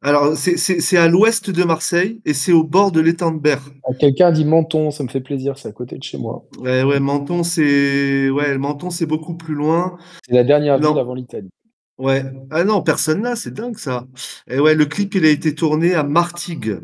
[0.00, 3.68] Alors, c'est à l'ouest de Marseille et c'est au bord de l'étang de Berre.
[3.82, 6.44] Ah, quelqu'un dit Menton, ça me fait plaisir, c'est à côté de chez moi.
[6.60, 9.98] Ouais, ouais, Menton, c'est ouais, Menton, c'est beaucoup plus loin.
[10.24, 11.50] C'est la dernière ville Non, avant l'Italie.
[11.98, 12.24] Ouais.
[12.50, 14.06] Ah non, personne là, c'est dingue ça.
[14.48, 16.78] Et ouais, le clip, il a été tourné à Martigues.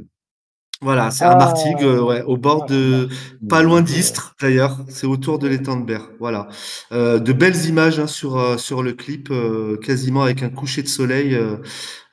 [0.83, 3.09] Voilà, c'est à Ah, Martigues, euh, ouais, au bord ah, de,
[3.49, 6.11] pas loin d'Istres d'ailleurs, c'est autour de l'étang de Berre.
[6.21, 6.49] Voilà,
[6.93, 10.83] Euh, de belles images hein, sur euh, sur le clip, euh, quasiment avec un coucher
[10.83, 11.39] de soleil.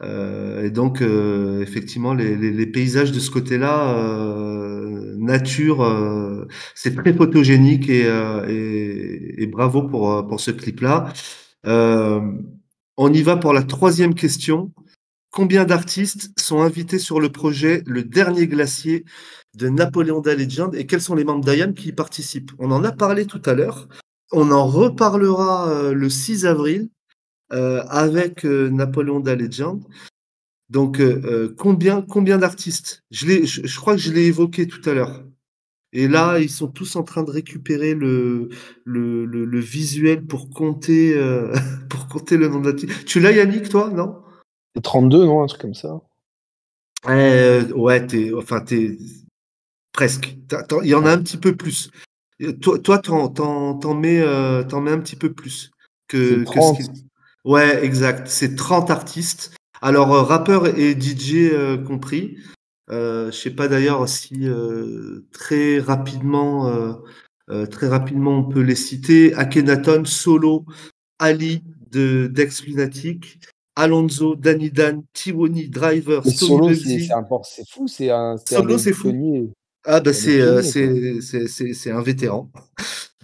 [0.04, 6.96] et donc euh, effectivement, les, les, les paysages de ce côté-là, euh, nature, euh, c'est
[6.96, 11.12] très photogénique et, euh, et, et bravo pour pour ce clip-là.
[11.68, 12.22] Euh,
[12.98, 14.72] on y va pour la troisième question.
[15.32, 19.06] Combien d'artistes sont invités sur le projet Le Dernier Glacier
[19.56, 22.52] de Napoléon Legend et quels sont les membres d'IAM qui y participent?
[22.60, 23.88] On en a parlé tout à l'heure.
[24.34, 26.90] On en reparlera euh, le 6 avril
[27.54, 29.82] euh, avec euh, Napoléon da Legend.
[30.70, 31.02] Donc,
[31.58, 33.04] combien, d'artistes?
[33.12, 35.26] Je crois que je l'ai évoqué tout à l'heure.
[35.94, 38.50] Et là, ils sont tous en train de récupérer le,
[38.86, 41.54] le, le, le visuel pour compter, euh,
[41.90, 43.06] pour compter le nombre d'artistes.
[43.06, 44.16] Tu l'as, Yannick, toi, non?
[44.76, 45.44] C'est 32, non?
[45.44, 46.02] Un truc comme ça
[47.10, 48.98] Euh, ouais, t'es, enfin, t'es
[49.92, 50.38] presque.
[50.84, 51.92] Il y en a un petit peu plus.
[52.62, 55.72] Toi, toi, t'en, t'en, t'en mets, euh, t'en mets un petit peu plus
[56.08, 56.78] que, que ce 30.
[56.78, 56.86] qu'il.
[57.44, 58.28] Ouais, exact.
[58.28, 59.54] C'est 30 artistes.
[59.82, 62.38] Alors, euh, rappeurs et DJ euh, compris.
[62.92, 66.68] Euh, je sais pas d'ailleurs si euh, très rapidement,
[67.50, 69.34] euh, très rapidement on peut les citer.
[69.36, 70.66] Akhenaton, Solo,
[71.20, 73.40] Ali de Dex Lunatic,
[73.76, 79.14] Alonso, Danny Dan, Tiwoni, Driver, Mais solo, c'est fou, c'est un, Solo, c'est fou.
[79.86, 82.52] Ah bah c'est un vétéran.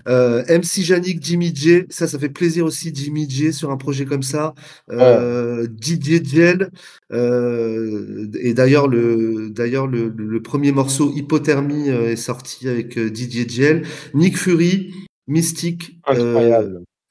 [0.08, 4.06] Euh, MC Janik, Jimmy J, ça ça fait plaisir aussi Jimmy J sur un projet
[4.06, 4.54] comme ça.
[4.92, 6.72] Euh, DJ Gel
[7.12, 13.50] euh, et d'ailleurs le d'ailleurs le, le premier morceau Hypothermie euh, est sorti avec DJ
[13.50, 13.86] Gel.
[14.14, 14.94] Nick Fury,
[15.28, 16.00] Mystique,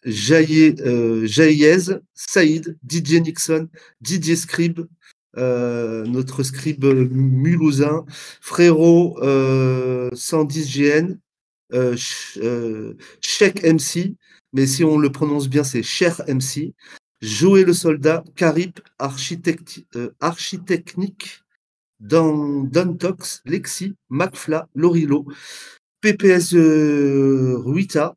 [0.07, 0.74] Jaeyez,
[2.14, 3.68] Saïd, DJ Nixon,
[4.03, 4.87] DJ Scrib,
[5.37, 8.07] euh, notre scribe mulhousin,
[8.41, 11.18] Frérot euh, 110 GN,
[11.72, 11.96] euh,
[12.38, 12.94] euh,
[13.62, 14.14] MC,
[14.52, 16.74] mais si on le prononce bien, c'est Cher MC,
[17.20, 20.10] Joé le soldat, Carip, architecte, euh,
[23.46, 25.26] Lexi, McFla, Lorilo,
[26.00, 28.14] PPS euh, Ruita,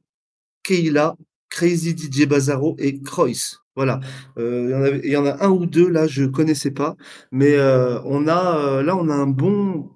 [0.63, 1.15] Keila,
[1.49, 3.29] Crazy DJ Bazaro et Croix.
[3.75, 4.01] Voilà.
[4.37, 6.95] Euh, Il y en a un ou deux là, je connaissais pas,
[7.31, 7.57] mais
[8.05, 9.89] on a là, on a un bon,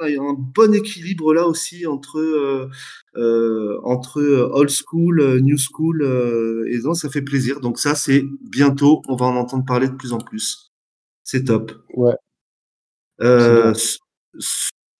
[0.00, 2.68] bon- on a un bon équilibre là aussi entre euh,
[3.16, 7.60] euh, entre old school, new school, euh, et donc ça fait plaisir.
[7.60, 10.72] Donc ça, c'est bientôt, on va en entendre parler de plus en plus.
[11.22, 11.72] C'est top.
[11.94, 12.14] Ouais.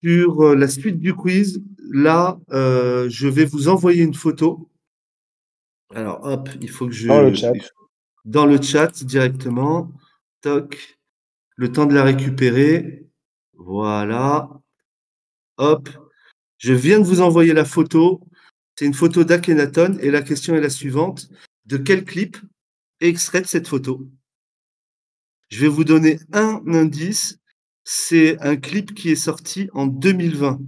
[0.03, 4.71] Sur la suite du quiz, là, je vais vous envoyer une photo.
[5.95, 7.09] Alors, hop, il faut que je.
[7.09, 7.53] Dans le chat.
[8.25, 9.93] Dans le chat directement.
[10.41, 10.99] Toc.
[11.57, 13.07] Le temps de la récupérer.
[13.55, 14.49] Voilà.
[15.61, 15.91] Hop.
[16.57, 18.23] Je viens de vous envoyer la photo.
[18.77, 21.29] C'est une photo d'Akhenaton et la question est la suivante.
[21.67, 22.39] De quel clip
[23.01, 24.09] est extraite cette photo?
[25.51, 27.39] Je vais vous donner un indice.
[27.85, 30.61] C'est un clip qui est sorti en 2020.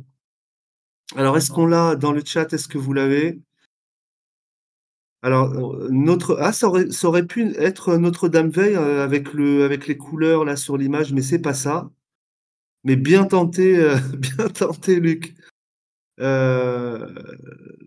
[1.16, 2.52] Alors, est-ce qu'on l'a dans le chat?
[2.52, 3.40] Est-ce que vous l'avez?
[5.22, 9.64] Alors, euh, notre ah, ça aurait, ça aurait pu être Notre-Dame Veille euh, avec le,
[9.64, 11.90] avec les couleurs là sur l'image, mais c'est pas ça.
[12.84, 15.34] Mais bien tenté, euh, bien tenté, Luc.
[16.20, 17.08] Euh,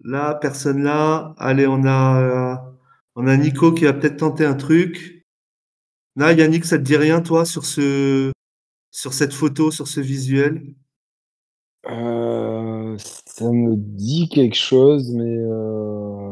[0.03, 1.35] là, personne là.
[1.37, 2.75] Allez, on a,
[3.15, 5.25] on a Nico qui va peut-être tenter un truc.
[6.15, 8.31] Là, Yannick, ça te dit rien, toi, sur ce,
[8.91, 10.73] sur cette photo, sur ce visuel?
[11.87, 16.24] Euh, ça me dit quelque chose, mais euh,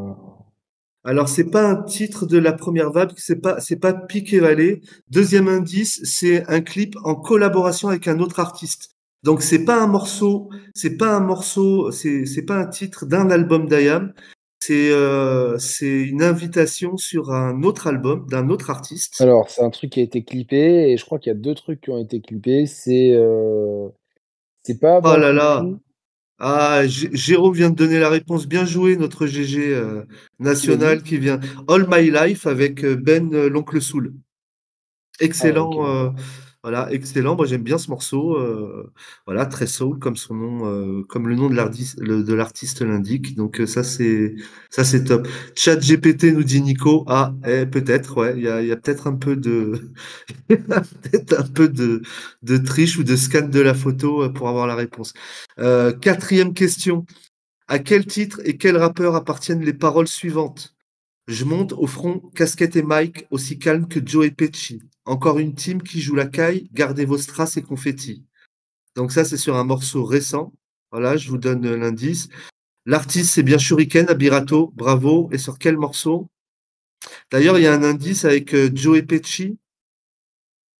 [1.04, 4.80] Alors, c'est pas un titre de la première vague, c'est pas, c'est pas Piqué Vallée.
[5.10, 8.90] Deuxième indice, c'est un clip en collaboration avec un autre artiste.
[9.22, 13.30] Donc, c'est pas un morceau, c'est pas un morceau, c'est, c'est pas un titre d'un
[13.30, 14.14] album d'Ayam.
[14.60, 19.20] C'est, euh, c'est une invitation sur un autre album d'un autre artiste.
[19.20, 21.54] alors c'est un truc qui a été clippé et je crois qu'il y a deux
[21.54, 22.64] trucs qui ont été clippés.
[22.64, 23.88] C'est euh,
[24.62, 25.66] c'est pas Oh là là.
[26.38, 28.46] Ah, J- Jérôme vient de donner la réponse.
[28.46, 30.02] Bien joué, notre GG euh,
[30.40, 31.40] national qui vient.
[31.68, 34.12] All My Life avec euh, Ben euh, l'oncle Soul.
[34.14, 35.24] Ah.
[35.24, 36.10] Excellent, euh,
[36.64, 37.36] voilà, excellent.
[37.36, 38.36] Moi, j'aime bien ce morceau.
[38.38, 38.90] euh,
[39.26, 41.54] voilà, très soul comme son nom, euh, comme le nom de
[42.34, 43.36] l'artiste, l'indique.
[43.36, 44.34] Donc euh, ça, c'est
[44.70, 45.28] ça, c'est top.
[45.54, 47.04] Chat GPT nous dit Nico.
[47.06, 48.34] Ah, eh, peut-être, ouais.
[48.38, 49.92] Il y a, y a peut-être un peu de,
[50.48, 52.02] peut-être un peu de,
[52.42, 55.12] de triche ou de scan de la photo euh, pour avoir la réponse.
[56.00, 57.06] Quatrième question.
[57.68, 60.73] À quel titre et quel rappeur appartiennent les paroles suivantes?
[61.26, 64.82] Je monte au front, casquette et Mike, aussi calme que Joe et Pesci.
[65.06, 68.24] Encore une team qui joue la caille, gardez vos strass et confettis.
[68.94, 70.52] Donc ça, c'est sur un morceau récent.
[70.92, 72.28] Voilà, je vous donne l'indice.
[72.86, 75.30] L'artiste, c'est bien Shuriken, Abirato, bravo.
[75.32, 76.28] Et sur quel morceau?
[77.30, 79.58] D'ailleurs, il y a un indice avec euh, Joe Pesci.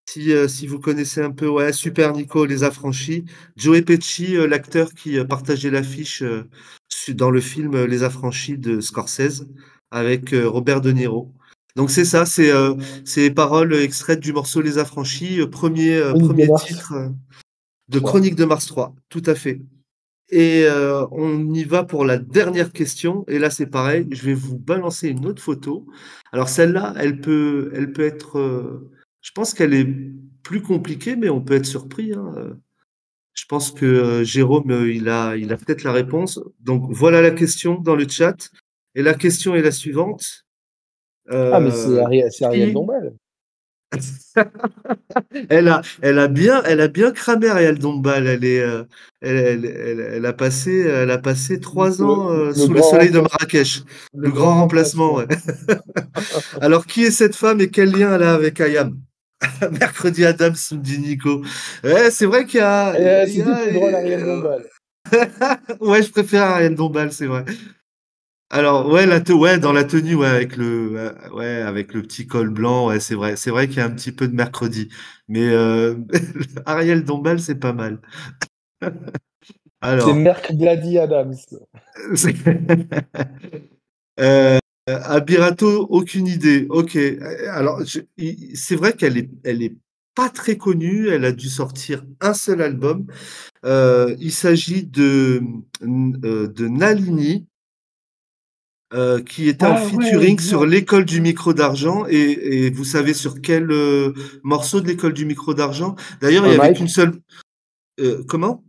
[0.06, 3.24] Si, euh, si, vous connaissez un peu, ouais, Super Nico, Les Affranchis.
[3.56, 6.22] Joe Pesci, euh, l'acteur qui partageait l'affiche
[7.08, 9.46] dans le film Les Affranchis de Scorsese
[9.94, 11.32] avec Robert De Niro.
[11.76, 12.52] Donc c'est ça, c'est
[13.16, 17.12] les paroles extraites du morceau Les Affranchis, premier, premier titre
[17.88, 19.60] de Chronique de Mars 3, tout à fait.
[20.30, 23.24] Et euh, on y va pour la dernière question.
[23.28, 24.06] Et là, c'est pareil.
[24.10, 25.86] Je vais vous balancer une autre photo.
[26.32, 28.38] Alors celle-là, elle peut, elle peut être.
[28.38, 28.90] Euh,
[29.20, 29.88] je pense qu'elle est
[30.42, 32.12] plus compliquée, mais on peut être surpris.
[32.12, 32.56] Hein.
[33.34, 36.40] Je pense que euh, Jérôme, il a, il a peut-être la réponse.
[36.60, 38.50] Donc voilà la question dans le chat.
[38.94, 40.44] Et la question est la suivante.
[41.30, 43.14] ah, mais c'est Ariel, Ariel Dombal.
[45.48, 48.26] elle, a, elle, a bien, elle a bien cramé Ariel Dombal.
[48.26, 48.84] Elle, est, euh,
[49.20, 53.20] elle, elle, elle, a passé, elle a passé trois ans euh, sous le soleil de
[53.20, 53.82] Marrakech.
[54.14, 55.14] Le, grand, remplacement.
[55.14, 55.26] Ouais.
[56.60, 58.98] Alors, qui est cette femme et quel lien elle a avec Ayam?
[59.80, 61.42] Mercredi Adams, me dit Nico.
[61.82, 62.94] Ouais, c'est vrai qu'il y a.
[63.26, 64.64] C'est plus drôle Ariel Dombal.
[65.80, 67.44] ouais, je préfère Ariel Dombal, c'est vrai.
[68.54, 72.50] Alors ouais, la ouais, dans la tenue, ouais, avec le, ouais, avec le petit col
[72.50, 74.90] blanc, ouais, c'est vrai, c'est vrai qu'il y a un petit peu de mercredi,
[75.26, 75.96] mais euh,
[76.64, 78.00] Ariel Dombal, c'est pas mal.
[79.80, 81.34] Alors, c'est Mercredi Adams.
[84.20, 86.68] euh, Abirato, aucune idée.
[86.70, 86.96] Ok.
[87.50, 87.82] Alors,
[88.54, 89.74] c'est vrai qu'elle est, elle est
[90.14, 91.08] pas très connue.
[91.08, 93.06] Elle a dû sortir un seul album.
[93.64, 95.42] Euh, il s'agit de,
[95.82, 97.46] euh, de Nalini.
[98.94, 103.40] Euh, qui était en ah featuring sur l'école du micro d'argent et, vous savez sur
[103.40, 104.12] quel euh,
[104.44, 105.96] morceau de l'école du micro d'argent?
[106.20, 107.12] D'ailleurs, il y avait qu'une seule.
[107.98, 108.62] Euh, comment?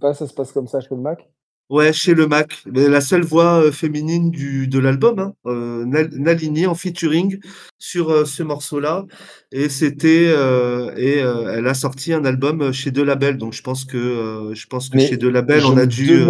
[0.00, 1.30] Pas, Ça se passe comme ça chez le Mac
[1.70, 2.64] Ouais, chez le Mac.
[2.66, 7.38] Mais la seule voix féminine du, de l'album, hein, Nalini en featuring
[7.78, 9.04] sur ce morceau-là.
[9.52, 10.26] Et c'était
[10.96, 13.36] et elle a sorti un album chez De Label.
[13.36, 16.24] Donc je pense que je pense que chez De Label, on a dû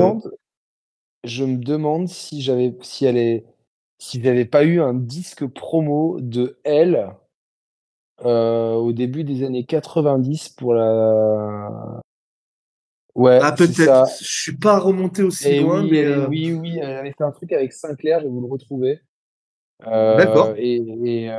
[1.25, 3.45] je me demande si j'avais si elle est
[3.99, 7.15] si j'avais pas eu un disque promo de elle
[8.25, 12.01] euh, au début des années 90 pour la
[13.15, 14.07] ouais ah peut-être.
[14.21, 17.33] je suis pas remonté aussi loin oui, mais euh oui oui elle avait fait un
[17.33, 19.01] truc avec Sinclair je vais vous le retrouver
[19.87, 21.31] euh, d'accord et, et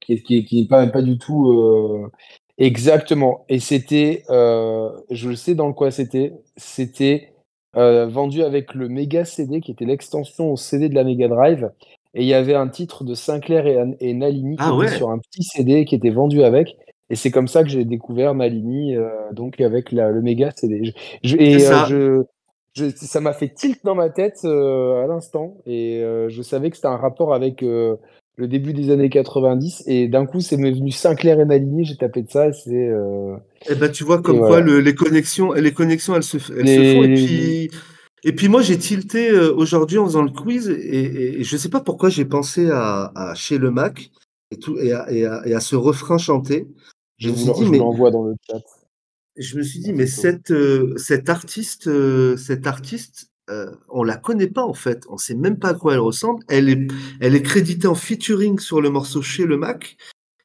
[0.00, 2.10] qui, qui, qui est pas pas du tout
[2.60, 3.44] exactement.
[3.48, 6.34] Et c'était je le sais dans le quoi c'était.
[6.56, 7.29] C'était
[7.76, 11.70] euh, vendu avec le Mega CD, qui était l'extension au CD de la Mega Drive.
[12.14, 15.10] Et il y avait un titre de Sinclair et, et Nalini qui ah était sur
[15.10, 16.76] un petit CD qui était vendu avec.
[17.08, 20.92] Et c'est comme ça que j'ai découvert Nalini, euh, donc avec la, le Mega CD.
[21.22, 21.88] Je, et ça.
[21.90, 22.24] Euh,
[22.72, 25.56] je, ça m'a fait tilt dans ma tête à l'instant.
[25.66, 27.64] Et je savais que c'était un rapport avec
[28.40, 32.22] le début des années 90 et d'un coup c'est venu Sinclair et Nalini j'ai tapé
[32.22, 32.90] de ça c'est
[33.68, 36.94] eh ben, tu vois, comme quoi le, les connexions, les connexions, elles se, elles se
[36.94, 37.04] font.
[37.04, 37.70] Et puis,
[38.22, 41.68] et puis moi, j'ai tilté euh, aujourd'hui en faisant le quiz, et, et, je sais
[41.68, 44.10] pas pourquoi j'ai pensé à, à, chez le Mac
[44.50, 46.68] et, tout, et, à, ce refrain chanté.
[47.18, 48.60] Je, je me suis dit, mais l'envoie dans le chat.
[49.36, 54.16] Je me suis dit, mais cette, euh, cet artiste, euh, cet artiste, euh, on la
[54.16, 55.04] connaît pas en fait.
[55.08, 56.42] On sait même pas à quoi elle ressemble.
[56.48, 56.88] Elle est,
[57.20, 59.96] elle est créditée en featuring sur le morceau chez le Mac.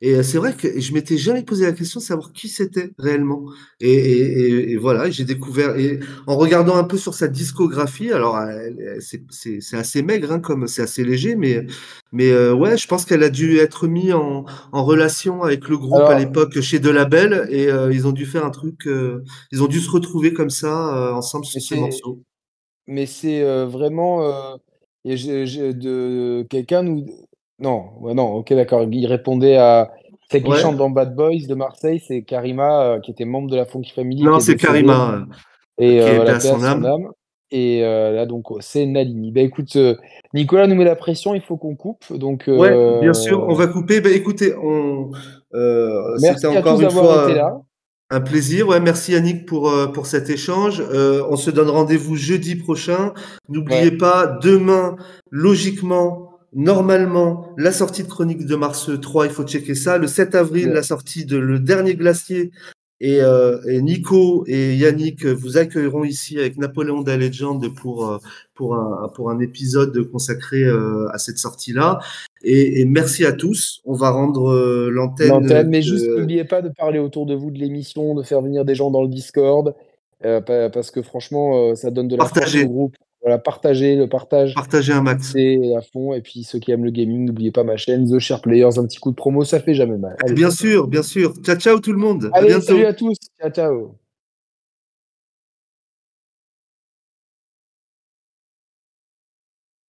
[0.02, 2.92] Et euh, c'est vrai que je m'étais jamais posé la question de savoir qui c'était
[2.98, 3.46] réellement.
[3.80, 5.78] Et, voilà, j'ai découvert.
[5.78, 8.38] Et en regardant un peu sur sa discographie, alors
[9.00, 9.24] c'est
[9.74, 11.66] assez maigre, hein, comme c'est assez léger, mais
[12.12, 16.04] mais euh, ouais, je pense qu'elle a dû être mise en, relation avec le groupe
[16.04, 18.88] à l'époque chez De Label, et euh, ils ont dû faire un truc.
[19.52, 22.22] ils ont dû se retrouver comme ça ensemble sur ce morceau.
[22.88, 24.22] Mais c'est vraiment
[25.04, 27.06] de quelqu'un nous
[27.60, 28.86] non, non, ok, d'accord.
[28.92, 29.92] Il répondait à.
[30.30, 33.56] C'est qui chante dans Bad Boys de Marseille, c'est Karima, euh, qui était membre de
[33.56, 34.24] la Funky Family.
[34.24, 35.24] Non, c'est Karima.
[35.78, 37.10] Et euh, voilà, son, âme.
[37.52, 39.32] Et euh, là, donc, c'est Nalini.
[39.32, 39.78] Bah écoute,
[40.34, 42.12] Nicolas nous met la pression, il faut qu'on coupe.
[42.12, 44.02] Donc, ouais, bien sûr, on va couper.
[44.02, 45.12] Bah écoutez, on.
[46.22, 47.30] Merci encore une fois.
[47.30, 47.62] Été là.
[48.12, 48.80] Un plaisir, ouais.
[48.80, 50.82] Merci Yannick pour pour cet échange.
[50.82, 53.14] on se donne rendez-vous jeudi prochain.
[53.50, 54.96] N'oubliez pas, demain,
[55.32, 59.98] logiquement, Normalement, la sortie de Chronique de Mars 3, il faut checker ça.
[59.98, 62.52] Le 7 avril, la sortie de Le Dernier Glacier
[63.02, 68.18] Et, euh, et, Nico et Yannick vous accueilleront ici avec Napoléon Legend pour, euh,
[68.54, 72.00] pour, un, pour un épisode consacré euh, à cette sortie-là.
[72.44, 73.82] Et, et, merci à tous.
[73.84, 75.28] On va rendre euh, l'antenne.
[75.28, 78.64] L'antenne, mais juste n'oubliez pas de parler autour de vous de l'émission, de faire venir
[78.64, 79.76] des gens dans le Discord,
[80.24, 80.40] euh,
[80.70, 82.96] parce que franchement, ça donne de la partager au groupe.
[83.26, 84.54] Voilà, partager, le partage.
[84.54, 85.32] Partager un max.
[85.34, 86.14] C'est à fond.
[86.14, 88.86] Et puis ceux qui aiment le gaming, n'oubliez pas ma chaîne, The Share Players, un
[88.86, 90.16] petit coup de promo, ça fait jamais mal.
[90.24, 91.34] Allez, bien sûr, bien sûr.
[91.44, 92.30] Ciao, ciao tout le monde.
[92.34, 92.68] Allez, à bientôt.
[92.68, 93.18] salut à tous.
[93.42, 94.05] Ciao, ciao.